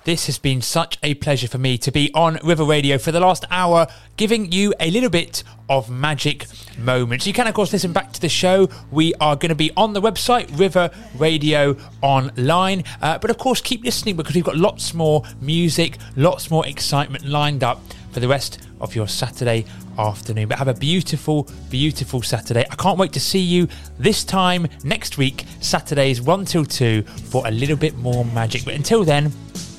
This 0.03 0.25
has 0.25 0.37
been 0.37 0.61
such 0.61 0.99
a 1.03 1.13
pleasure 1.13 1.47
for 1.47 1.57
me 1.57 1.77
to 1.77 1.91
be 1.93 2.13
on 2.13 2.37
River 2.43 2.65
Radio 2.65 2.97
for 2.97 3.13
the 3.13 3.21
last 3.21 3.45
hour, 3.49 3.87
giving 4.17 4.51
you 4.51 4.73
a 4.77 4.91
little 4.91 5.09
bit 5.09 5.45
of 5.69 5.89
magic 5.89 6.47
moments. 6.77 7.25
You 7.25 7.31
can, 7.31 7.47
of 7.47 7.53
course, 7.53 7.71
listen 7.71 7.93
back 7.93 8.11
to 8.11 8.19
the 8.19 8.27
show. 8.27 8.67
We 8.91 9.13
are 9.21 9.37
going 9.37 9.51
to 9.51 9.55
be 9.55 9.71
on 9.77 9.93
the 9.93 10.01
website, 10.01 10.49
River 10.59 10.91
Radio 11.17 11.77
Online. 12.01 12.83
Uh, 13.01 13.17
but, 13.17 13.31
of 13.31 13.37
course, 13.37 13.61
keep 13.61 13.85
listening 13.85 14.17
because 14.17 14.35
we've 14.35 14.43
got 14.43 14.57
lots 14.57 14.93
more 14.93 15.23
music, 15.39 15.97
lots 16.17 16.51
more 16.51 16.67
excitement 16.67 17.23
lined 17.23 17.63
up 17.63 17.79
for 18.15 18.21
the 18.21 18.27
rest 18.29 18.59
of 18.79 18.95
your 18.95 19.09
Saturday 19.09 19.65
afternoon. 19.99 20.47
But 20.47 20.57
have 20.57 20.69
a 20.69 20.73
beautiful, 20.73 21.49
beautiful 21.69 22.21
Saturday. 22.21 22.65
I 22.71 22.75
can't 22.75 22.97
wait 22.97 23.11
to 23.11 23.19
see 23.19 23.41
you 23.41 23.67
this 23.99 24.23
time 24.23 24.67
next 24.85 25.17
week, 25.17 25.43
Saturdays 25.59 26.21
1 26.21 26.45
till 26.45 26.63
2, 26.63 27.01
for 27.01 27.45
a 27.45 27.51
little 27.51 27.75
bit 27.75 27.97
more 27.97 28.23
magic. 28.23 28.63
But 28.63 28.75
until 28.75 29.03
then, 29.03 29.33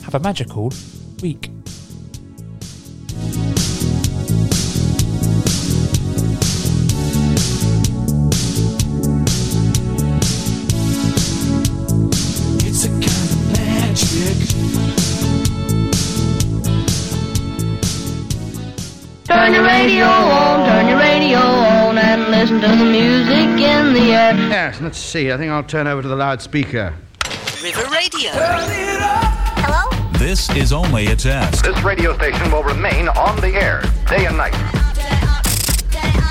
have 0.05 0.15
a 0.15 0.21
magical 0.21 0.71
week. 1.23 1.49
Turn 19.37 19.53
your 19.53 19.65
radio 19.65 20.07
on, 20.07 20.67
turn 20.67 20.89
your 20.89 20.99
radio 20.99 21.39
on, 21.39 21.99
and 21.99 22.31
listen 22.31 22.59
to 22.59 22.69
the 22.69 22.85
music 22.85 23.61
in 23.61 23.93
the 23.93 24.15
air. 24.15 24.35
Yes, 24.35 24.81
let's 24.81 24.97
see. 24.97 25.31
I 25.31 25.37
think 25.37 25.53
I'll 25.53 25.63
turn 25.63 25.87
over 25.87 26.01
to 26.01 26.09
the 26.09 26.17
loudspeaker. 26.17 26.95
River 27.63 27.85
Radio. 27.93 28.31
Hello? 28.33 30.19
This 30.19 30.49
is 30.57 30.73
only 30.73 31.09
a 31.09 31.17
test. 31.17 31.65
This 31.65 31.81
radio 31.83 32.17
station 32.17 32.51
will 32.51 32.63
remain 32.65 33.09
on 33.11 33.39
the 33.43 33.49
air 33.49 33.83
day 34.09 34.25
and 34.25 34.39
night. 34.39 34.55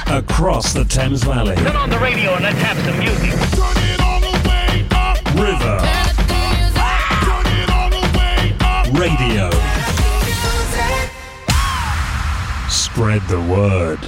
Across 0.08 0.74
the 0.74 0.84
Thames 0.84 1.24
Valley. 1.24 1.56
Turn 1.58 1.76
on 1.76 1.92
the 1.92 2.00
radio 2.00 2.34
and 2.34 2.44
let's 2.44 2.58
have 2.58 2.78
some 2.80 2.98
music. 2.98 3.32
River 5.36 5.78
Radio. 9.00 9.75
Spread 12.96 13.24
the 13.24 13.42
word. 13.42 14.00